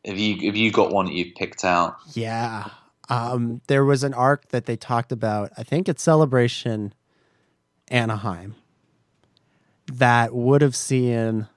[0.03, 1.97] if you if you got one that you've picked out?
[2.13, 2.69] Yeah.
[3.09, 6.93] Um, there was an arc that they talked about, I think it's Celebration
[7.89, 8.55] Anaheim,
[9.91, 11.47] that would have seen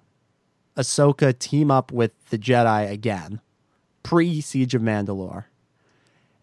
[0.76, 3.40] Ahsoka team up with the Jedi again,
[4.02, 5.44] pre Siege of Mandalore.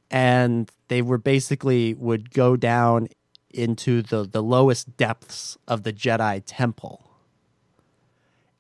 [0.09, 3.09] And they were basically would go down
[3.51, 7.09] into the, the lowest depths of the Jedi Temple.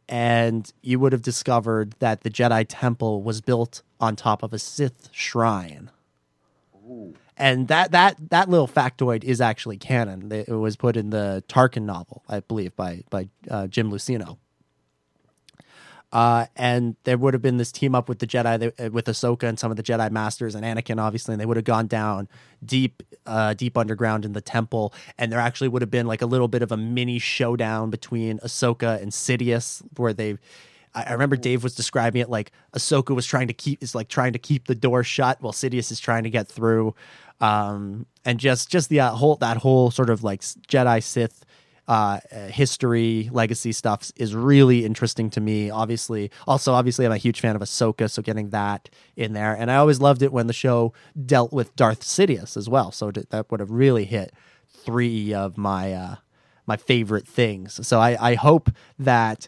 [0.09, 4.59] And you would have discovered that the Jedi Temple was built on top of a
[4.59, 5.89] Sith shrine
[7.37, 10.31] and that that that little factoid is actually canon.
[10.31, 14.37] It was put in the Tarkin novel, I believe, by by uh, Jim Luceno.
[16.13, 19.49] Uh, and there would have been this team up with the Jedi, uh, with Ahsoka
[19.49, 22.29] and some of the Jedi Masters and Anakin, obviously, and they would have gone down
[22.63, 24.93] deep, uh, deep underground in the temple.
[25.17, 28.37] And there actually would have been like a little bit of a mini showdown between
[28.39, 30.37] Ahsoka and Sidious, where they.
[30.93, 34.07] I I remember Dave was describing it like Ahsoka was trying to keep is like
[34.07, 36.93] trying to keep the door shut while Sidious is trying to get through,
[37.41, 41.43] um, and just just the uh, whole that whole sort of like Jedi Sith
[41.87, 45.69] uh, history, legacy stuff is really interesting to me.
[45.69, 49.69] Obviously, also obviously, I'm a huge fan of Ahsoka, so getting that in there, and
[49.69, 50.93] I always loved it when the show
[51.25, 52.91] dealt with Darth Sidious as well.
[52.91, 54.33] So that would have really hit
[54.69, 56.15] three of my uh,
[56.65, 57.85] my favorite things.
[57.85, 59.47] So I, I hope that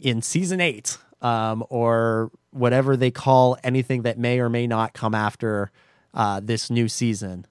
[0.00, 5.14] in season eight, um, or whatever they call anything that may or may not come
[5.14, 5.70] after
[6.14, 7.46] uh, this new season,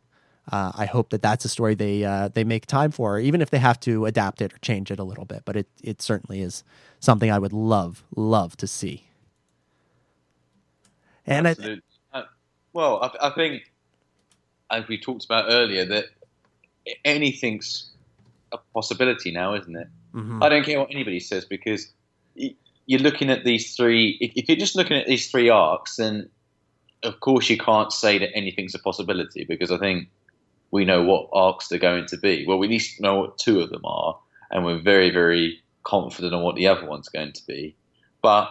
[0.52, 3.50] uh, I hope that that's a story they uh, they make time for, even if
[3.50, 5.44] they have to adapt it or change it a little bit.
[5.46, 6.64] But it it certainly is
[7.00, 9.04] something I would love love to see.
[11.26, 11.56] And I,
[12.14, 12.24] uh,
[12.72, 13.64] well, I, I think
[14.72, 16.06] as we talked about earlier that
[17.04, 17.92] anything's
[18.54, 19.88] a possibility now, isn't it?
[20.14, 20.42] Mhm.
[20.42, 21.92] I don't care what anybody says because
[22.36, 24.18] you're looking at these three.
[24.22, 26.30] If, if you're just looking at these three arcs, then
[27.04, 30.08] of course you can't say that anything's a possibility because I think
[30.72, 32.46] we know what arcs they're going to be.
[32.46, 34.18] Well, we at least know what two of them are,
[34.52, 37.76] and we're very, very confident on what the other one's going to be.
[38.22, 38.50] But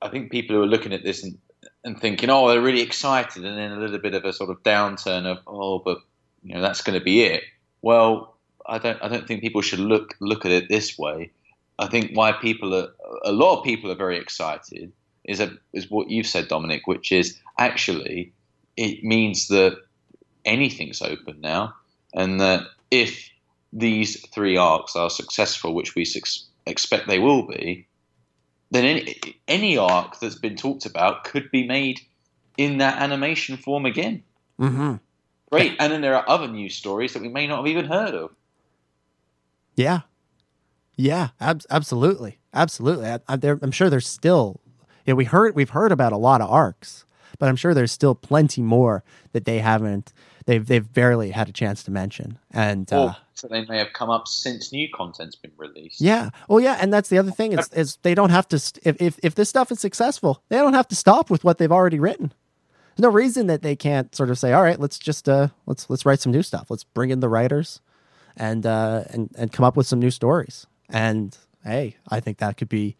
[0.00, 1.38] I think people who are looking at this and,
[1.84, 4.62] and thinking, oh, they're really excited, and then a little bit of a sort of
[4.62, 5.98] downturn of, oh, but
[6.42, 7.42] you know that's going to be it.
[7.82, 8.36] Well,
[8.66, 11.32] I don't, I don't think people should look look at it this way.
[11.78, 12.88] I think why people are,
[13.24, 14.92] a lot of people are very excited
[15.24, 18.32] is a, is what you've said, Dominic, which is actually
[18.76, 19.78] it means that
[20.44, 21.74] anything's open now,
[22.14, 23.30] and that if
[23.72, 27.86] these three arcs are successful, which we suc- expect they will be,
[28.70, 32.00] then any, any arc that's been talked about could be made
[32.56, 34.22] in that animation form again.
[34.60, 35.00] Mhm.
[35.50, 35.76] Great.
[35.78, 38.30] And then there are other news stories that we may not have even heard of.
[39.76, 40.00] Yeah,
[40.96, 43.08] yeah, ab- absolutely, absolutely.
[43.08, 44.60] I, I, I'm sure there's still.
[45.04, 47.03] Yeah, we heard we've heard about a lot of arcs,
[47.38, 49.02] but I'm sure there's still plenty more
[49.32, 50.12] that they haven't.
[50.46, 52.38] They've they've barely had a chance to mention.
[52.50, 56.00] And uh, so they may have come up since new content's been released.
[56.00, 58.58] yeah, well, yeah, and that's the other thing is, is they don't have to.
[58.58, 61.58] St- if, if if this stuff is successful, they don't have to stop with what
[61.58, 62.32] they've already written.
[62.96, 65.88] There's no reason that they can't sort of say, all right, let's just uh let's
[65.90, 66.70] let's write some new stuff.
[66.70, 67.80] Let's bring in the writers,
[68.36, 70.66] and uh and and come up with some new stories.
[70.90, 72.96] And hey, I think that could be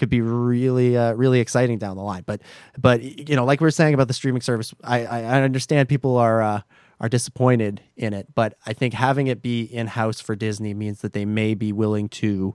[0.00, 2.24] could be really uh, really exciting down the line.
[2.26, 2.40] But
[2.76, 6.16] but you know, like we were saying about the streaming service, I I, understand people
[6.16, 6.42] are.
[6.42, 6.60] Uh,
[7.02, 11.00] are disappointed in it, but I think having it be in house for Disney means
[11.00, 12.54] that they may be willing to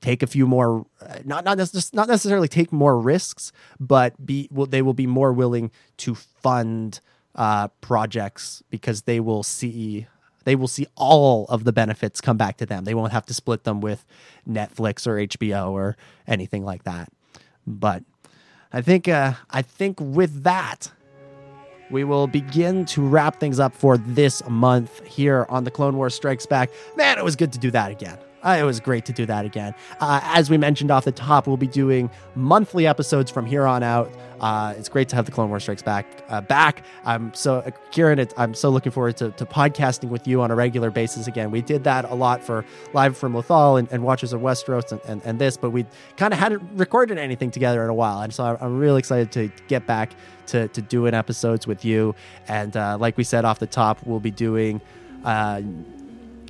[0.00, 3.50] take a few more uh, not not necess- not necessarily take more risks,
[3.80, 7.00] but be will they will be more willing to fund
[7.34, 10.06] uh, projects because they will see
[10.44, 12.84] they will see all of the benefits come back to them.
[12.84, 14.04] They won't have to split them with
[14.48, 15.96] Netflix or HBO or
[16.26, 17.12] anything like that.
[17.66, 18.02] But
[18.72, 20.90] I think uh, I think with that
[21.90, 26.14] we will begin to wrap things up for this month here on the Clone Wars
[26.14, 26.70] Strikes Back.
[26.96, 28.18] Man, it was good to do that again.
[28.42, 29.74] Uh, it was great to do that again.
[30.00, 33.82] Uh, as we mentioned off the top, we'll be doing monthly episodes from here on
[33.82, 34.12] out.
[34.40, 36.84] Uh, it's great to have the Clone Wars Strikes Back uh, back.
[37.04, 38.26] I'm so uh, Ciaran.
[38.36, 41.52] I'm so looking forward to, to podcasting with you on a regular basis again.
[41.52, 45.00] We did that a lot for live from Lothal and, and Watchers of Westeros and,
[45.06, 45.86] and, and this, but we
[46.16, 49.30] kind of hadn't recorded anything together in a while, and so I'm, I'm really excited
[49.32, 50.12] to get back
[50.46, 52.16] to to doing episodes with you.
[52.48, 54.80] And uh, like we said off the top, we'll be doing.
[55.24, 55.62] Uh,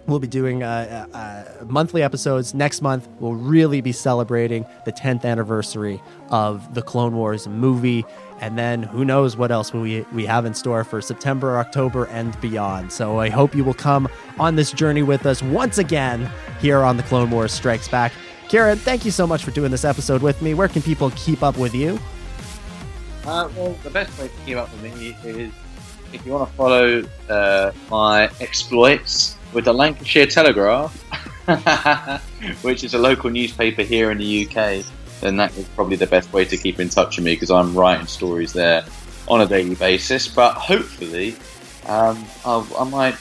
[0.06, 2.54] We'll be doing uh, uh, monthly episodes.
[2.54, 8.04] Next month, we'll really be celebrating the 10th anniversary of the Clone Wars movie.
[8.40, 12.38] And then who knows what else we, we have in store for September, October, and
[12.40, 12.92] beyond.
[12.92, 14.08] So I hope you will come
[14.40, 16.28] on this journey with us once again
[16.60, 18.12] here on the Clone Wars Strikes Back.
[18.48, 20.52] Ciaran, thank you so much for doing this episode with me.
[20.52, 22.00] Where can people keep up with you?
[23.24, 25.52] Uh, well, the best way to keep up with me is
[26.12, 30.94] if you want to follow uh, my exploits with the Lancashire Telegraph,
[32.62, 34.84] which is a local newspaper here in the UK,
[35.20, 37.74] then that is probably the best way to keep in touch with me because I'm
[37.74, 38.84] writing stories there
[39.28, 40.28] on a daily basis.
[40.28, 41.36] But hopefully,
[41.86, 43.16] um, I might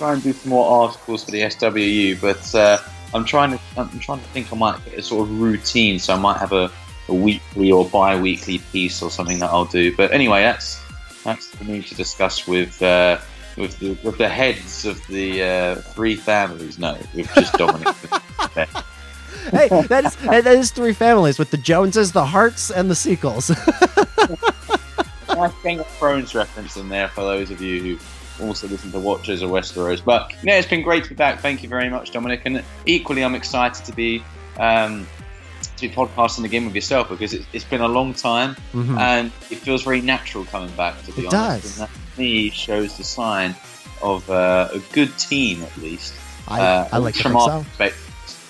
[0.00, 2.20] try and do some more articles for the SWU.
[2.20, 2.78] But uh,
[3.14, 6.14] I'm trying to I'm trying to think I might get a sort of routine, so
[6.14, 6.70] I might have a,
[7.08, 9.94] a weekly or bi-weekly piece or something that I'll do.
[9.94, 10.82] But anyway, that's
[11.22, 12.82] that's for me to discuss with.
[12.82, 13.18] Uh,
[13.60, 17.94] with the, with the heads of the uh, three families, no, we've just dominated.
[18.56, 23.50] hey, that is that is three families with the Joneses, the Hearts, and the Sequels.
[25.28, 27.96] nice Game of Thrones reference in there for those of you
[28.38, 30.04] who also listen to Watchers or Westeros.
[30.04, 31.40] But yeah, it's been great to be back.
[31.40, 32.42] Thank you very much, Dominic.
[32.44, 34.22] And equally, I'm excited to be
[34.58, 35.06] um,
[35.76, 38.98] to be podcasting again with yourself because it, it's been a long time Mhm.
[38.98, 41.00] and it feels very natural coming back.
[41.04, 41.88] To be It honest, does.
[42.20, 43.56] Me shows the sign
[44.02, 46.14] of uh, a good team at least.
[46.48, 47.64] I- Uh, I like to from our so.
[47.64, 48.06] perspective.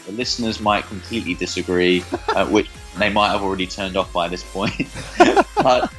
[0.06, 2.02] The listeners might completely disagree,
[2.34, 2.68] uh, which
[2.98, 4.88] they might have already turned off by this point.
[5.62, 5.92] but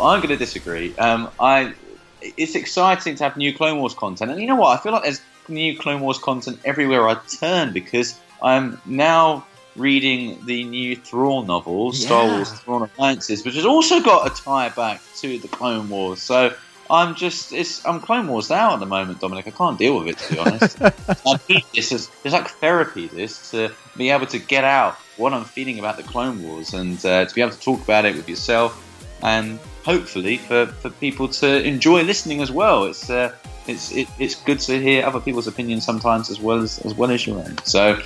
[0.00, 0.94] I'm going to disagree.
[0.98, 1.74] Um, I
[2.22, 4.78] it's exciting to have new Clone Wars content, and you know what?
[4.78, 9.46] I feel like there's new Clone Wars content everywhere I turn because I'm now
[9.76, 12.34] reading the new Thrawn novel, Star Yeah.
[12.36, 16.20] Wars Thrawn Alliances, which has also got a tie back to the Clone Wars.
[16.20, 16.52] So
[16.90, 19.46] I'm just it's I'm Clone Wars out at the moment, Dominic.
[19.46, 20.82] I can't deal with it to be honest.
[20.82, 23.06] I need this as it's like therapy.
[23.06, 26.98] This to be able to get out what I'm feeling about the Clone Wars and
[27.06, 28.86] uh, to be able to talk about it with yourself
[29.22, 32.84] and hopefully for, for people to enjoy listening as well.
[32.84, 33.34] It's uh,
[33.68, 37.12] it's it, it's good to hear other people's opinions sometimes as well as as well
[37.12, 37.56] as your own.
[37.64, 38.02] So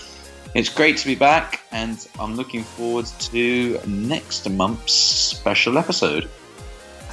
[0.55, 6.28] it's great to be back, and I'm looking forward to next month's special episode.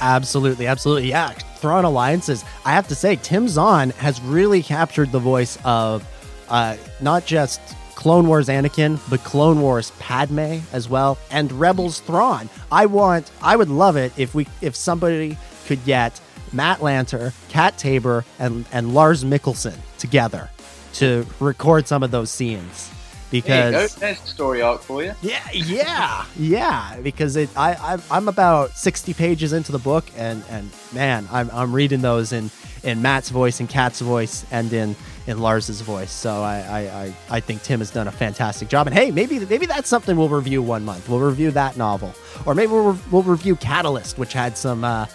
[0.00, 1.08] Absolutely, absolutely.
[1.10, 2.44] Yeah, Thrawn Alliances.
[2.64, 6.06] I have to say, Tim Zahn has really captured the voice of
[6.48, 7.60] uh, not just
[7.94, 12.48] Clone Wars Anakin, but Clone Wars Padme as well, and Rebels Thrawn.
[12.70, 16.20] I want, I would love it if we, if somebody could get
[16.52, 20.50] Matt Lanter, Kat Taber, and and Lars Mikkelsen together
[20.94, 22.90] to record some of those scenes.
[23.32, 25.14] Because There's the story arc for you.
[25.22, 27.00] yeah, yeah, yeah.
[27.02, 31.50] Because it, I, I, I'm about sixty pages into the book, and and man, I'm,
[31.52, 32.50] I'm reading those in
[32.84, 34.94] in Matt's voice, and Kat's voice, and in
[35.26, 36.10] in Lars's voice.
[36.10, 38.86] So I, I, I, I think Tim has done a fantastic job.
[38.86, 41.08] And hey, maybe maybe that's something we'll review one month.
[41.08, 42.14] We'll review that novel,
[42.46, 44.84] or maybe we'll, we'll review Catalyst, which had some.
[44.84, 45.06] Uh,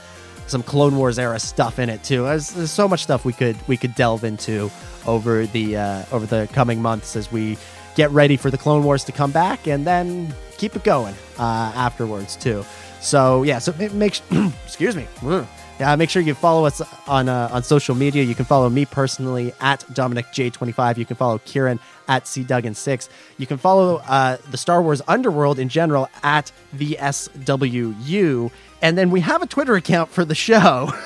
[0.48, 2.24] some Clone Wars era stuff in it too.
[2.24, 4.72] There's, there's so much stuff we could we could delve into
[5.06, 7.58] over the uh, over the coming months as we
[7.98, 11.74] get ready for the Clone Wars to come back, and then keep it going uh,
[11.76, 12.64] afterwards too.
[13.02, 14.22] So yeah, so make
[14.66, 15.08] excuse me.
[15.18, 15.46] Mm.
[15.80, 18.24] Yeah, make sure you follow us on uh, on social media.
[18.24, 20.98] You can follow me personally at Dominic J25.
[20.98, 23.10] You can follow Ciaran at C Duggan6.
[23.38, 28.52] You can follow uh, the Star Wars Underworld in general at the SWU.
[28.82, 30.92] And then we have a Twitter account for the show.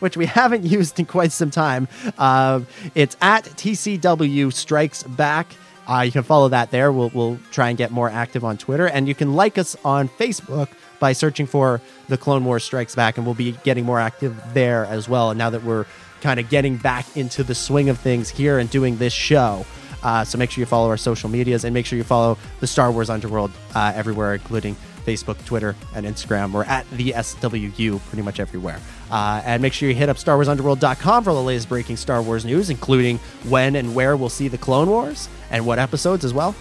[0.00, 1.88] Which we haven't used in quite some time.
[2.18, 2.60] Uh,
[2.94, 5.54] it's at TCW Strikes Back.
[5.88, 6.92] Uh, you can follow that there.
[6.92, 8.86] We'll, we'll try and get more active on Twitter.
[8.86, 13.16] And you can like us on Facebook by searching for The Clone Wars Strikes Back.
[13.16, 15.30] And we'll be getting more active there as well.
[15.30, 15.86] And now that we're
[16.20, 19.64] kind of getting back into the swing of things here and doing this show.
[20.02, 22.66] Uh, so make sure you follow our social medias and make sure you follow the
[22.66, 24.76] Star Wars Underworld uh, everywhere, including
[25.08, 26.52] Facebook, Twitter, and Instagram.
[26.52, 28.78] We're at the SWU pretty much everywhere.
[29.10, 32.68] Uh, and make sure you hit up StarWarsUnderworld.com for the latest breaking Star Wars news,
[32.68, 33.16] including
[33.48, 36.54] when and where we'll see the Clone Wars and what episodes as well.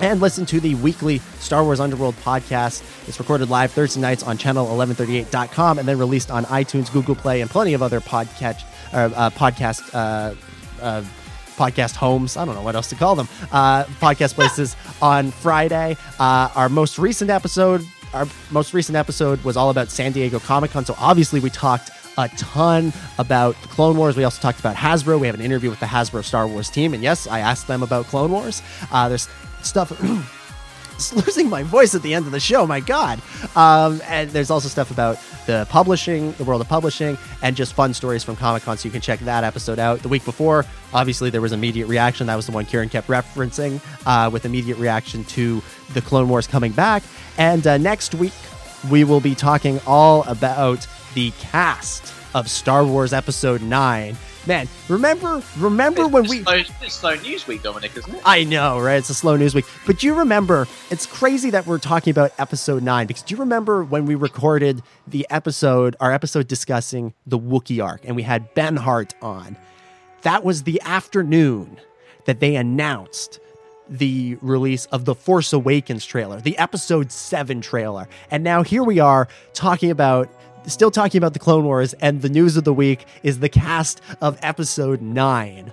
[0.00, 2.82] And listen to the weekly Star Wars Underworld podcast.
[3.06, 7.50] It's recorded live Thursday nights on channel1138.com and then released on iTunes, Google Play, and
[7.50, 8.64] plenty of other podcast,
[8.94, 10.34] uh, uh, podcast uh,
[10.82, 11.04] uh,
[11.56, 12.36] podcast homes.
[12.36, 13.28] I don't know what else to call them.
[13.50, 15.96] Uh, podcast places on Friday.
[16.18, 20.70] Uh, our most recent episode, our most recent episode was all about San Diego Comic
[20.70, 20.84] Con.
[20.84, 24.16] So obviously we talked a ton about the Clone Wars.
[24.16, 25.18] We also talked about Hasbro.
[25.18, 27.82] We have an interview with the Hasbro Star Wars team, and yes, I asked them
[27.82, 28.62] about Clone Wars.
[28.90, 29.28] Uh, there's
[29.62, 29.92] stuff.
[31.12, 32.66] Losing my voice at the end of the show.
[32.66, 33.20] My God!
[33.56, 37.94] Um, and there's also stuff about the publishing, the world of publishing, and just fun
[37.94, 38.76] stories from Comic Con.
[38.78, 40.00] So you can check that episode out.
[40.00, 42.26] The week before, obviously, there was immediate reaction.
[42.26, 45.62] That was the one Ciaran kept referencing uh, with immediate reaction to
[45.94, 47.02] the Clone Wars coming back.
[47.38, 48.32] And uh, next week,
[48.90, 54.16] we will be talking all about the cast of Star Wars Episode Nine.
[54.46, 58.22] Man, remember, remember when we Slow, it's slow news week, Dominic, isn't it?
[58.24, 58.96] I know, right?
[58.96, 59.66] It's a slow news week.
[59.86, 60.66] But do you remember?
[60.90, 64.82] It's crazy that we're talking about episode nine because do you remember when we recorded
[65.06, 69.56] the episode, our episode discussing the Wookiee arc, and we had Ben Hart on?
[70.22, 71.80] That was the afternoon
[72.24, 73.38] that they announced
[73.88, 78.08] the release of the Force Awakens trailer, the episode seven trailer.
[78.30, 80.28] And now here we are talking about
[80.66, 84.00] still talking about the Clone Wars, and the news of the week is the cast
[84.20, 85.72] of episode nine.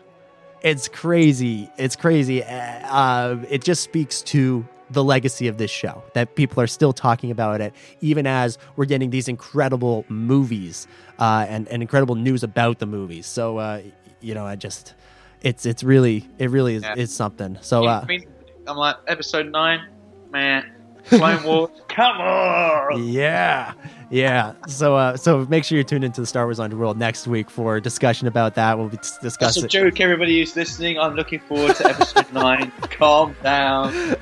[0.62, 1.70] It's crazy.
[1.78, 2.44] It's crazy.
[2.44, 7.30] Uh, it just speaks to the legacy of this show that people are still talking
[7.32, 10.88] about it, even as we're getting these incredible movies
[11.20, 13.26] uh, and, and incredible news about the movies.
[13.28, 13.82] So, uh,
[14.20, 14.96] you know, I just,
[15.42, 16.96] it's it's really, it really is, Yeah.
[16.96, 17.58] is something.
[17.62, 18.26] So, Yeah, uh, I mean,
[18.68, 19.88] I'm like episode nine,
[20.32, 20.74] man.
[21.06, 23.08] Clone Wars, come on!
[23.08, 23.74] Yeah,
[24.10, 24.54] yeah.
[24.68, 27.78] So, uh, so make sure you tune into the Star Wars Underworld next week for
[27.78, 28.78] a discussion about that.
[28.78, 29.66] We'll be That's discussing.
[29.66, 31.00] a joke, everybody who's listening.
[31.00, 32.72] I'm looking forward to episode nine.
[32.82, 34.16] Calm down.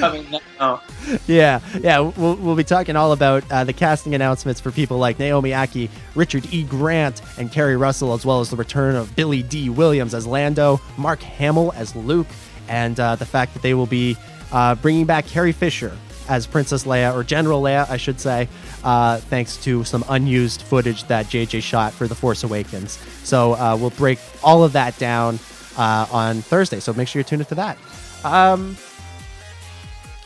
[0.00, 0.26] Coming
[0.60, 0.82] now.
[1.26, 1.98] Yeah, yeah.
[2.00, 5.88] We'll, we'll be talking all about uh, the casting announcements for people like Naomi Ackie,
[6.14, 6.62] Richard E.
[6.64, 10.78] Grant, and Keri Russell, as well as the return of Billy Dee Williams as Lando,
[10.98, 12.26] Mark Hamill as Luke,
[12.68, 14.14] and uh, the fact that they will be
[14.52, 15.96] uh, bringing back Carrie Fisher
[16.28, 18.48] as Princess Leia, or General Leia, I should say,
[18.84, 22.92] uh, thanks to some unused footage that JJ shot for The Force Awakens.
[23.24, 25.38] So uh, we'll break all of that down
[25.76, 26.80] uh, on Thursday.
[26.80, 27.76] So make sure you tune into that.
[28.24, 28.76] Um,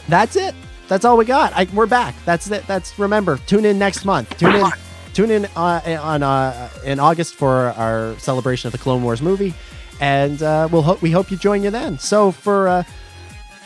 [0.09, 0.55] that's it.
[0.89, 1.53] That's all we got.
[1.55, 2.15] I, we're back.
[2.25, 2.67] That's it.
[2.67, 3.39] That's remember.
[3.47, 4.37] Tune in next month.
[4.39, 4.67] Tune in.
[5.15, 9.55] Tune in uh, on uh, in August for our celebration of the Clone Wars movie,
[9.99, 11.99] and uh, we'll ho- we hope you join you then.
[11.99, 12.83] So for uh,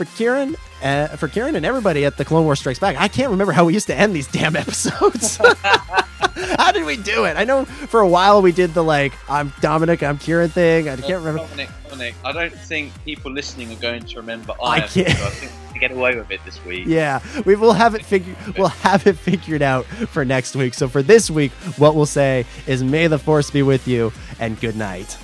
[0.05, 0.57] for Ciaran.
[0.83, 3.67] Uh, for Ciaran and everybody at the Clone Wars Strikes Back, I can't remember how
[3.67, 5.37] we used to end these damn episodes.
[6.57, 7.37] how did we do it?
[7.37, 10.89] I know for a while we did the like I'm Dominic, I'm Ciaran thing.
[10.89, 11.41] I can't remember.
[11.43, 15.27] Dominic, Dominic, I don't think people listening are going to remember I I can't- So
[15.27, 16.87] I think to get away with it this week.
[16.87, 18.37] Yeah, we will have it figured.
[18.57, 20.73] We'll have it figured out for next week.
[20.73, 24.59] So for this week, what we'll say is, "May the force be with you," and
[24.61, 25.19] good night.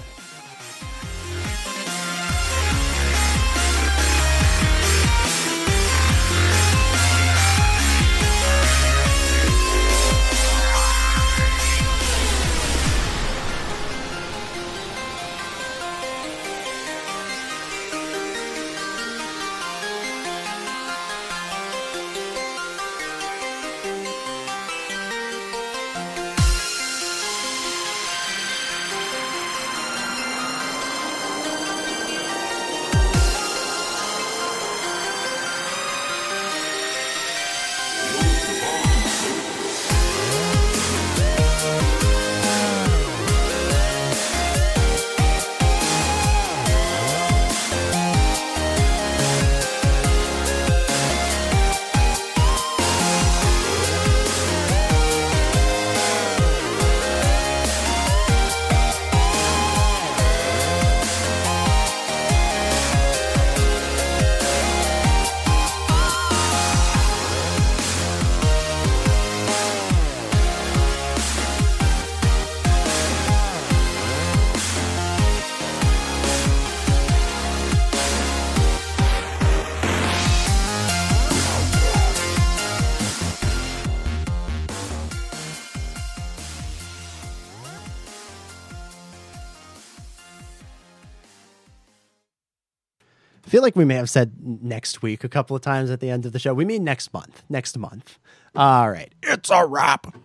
[93.66, 94.32] Like we may have said
[94.62, 96.54] next week a couple of times at the end of the show.
[96.54, 97.42] We mean next month.
[97.48, 98.18] Next month.
[98.54, 99.12] All right.
[99.24, 100.16] It's a wrap.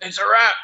[0.00, 0.54] It's a wrap.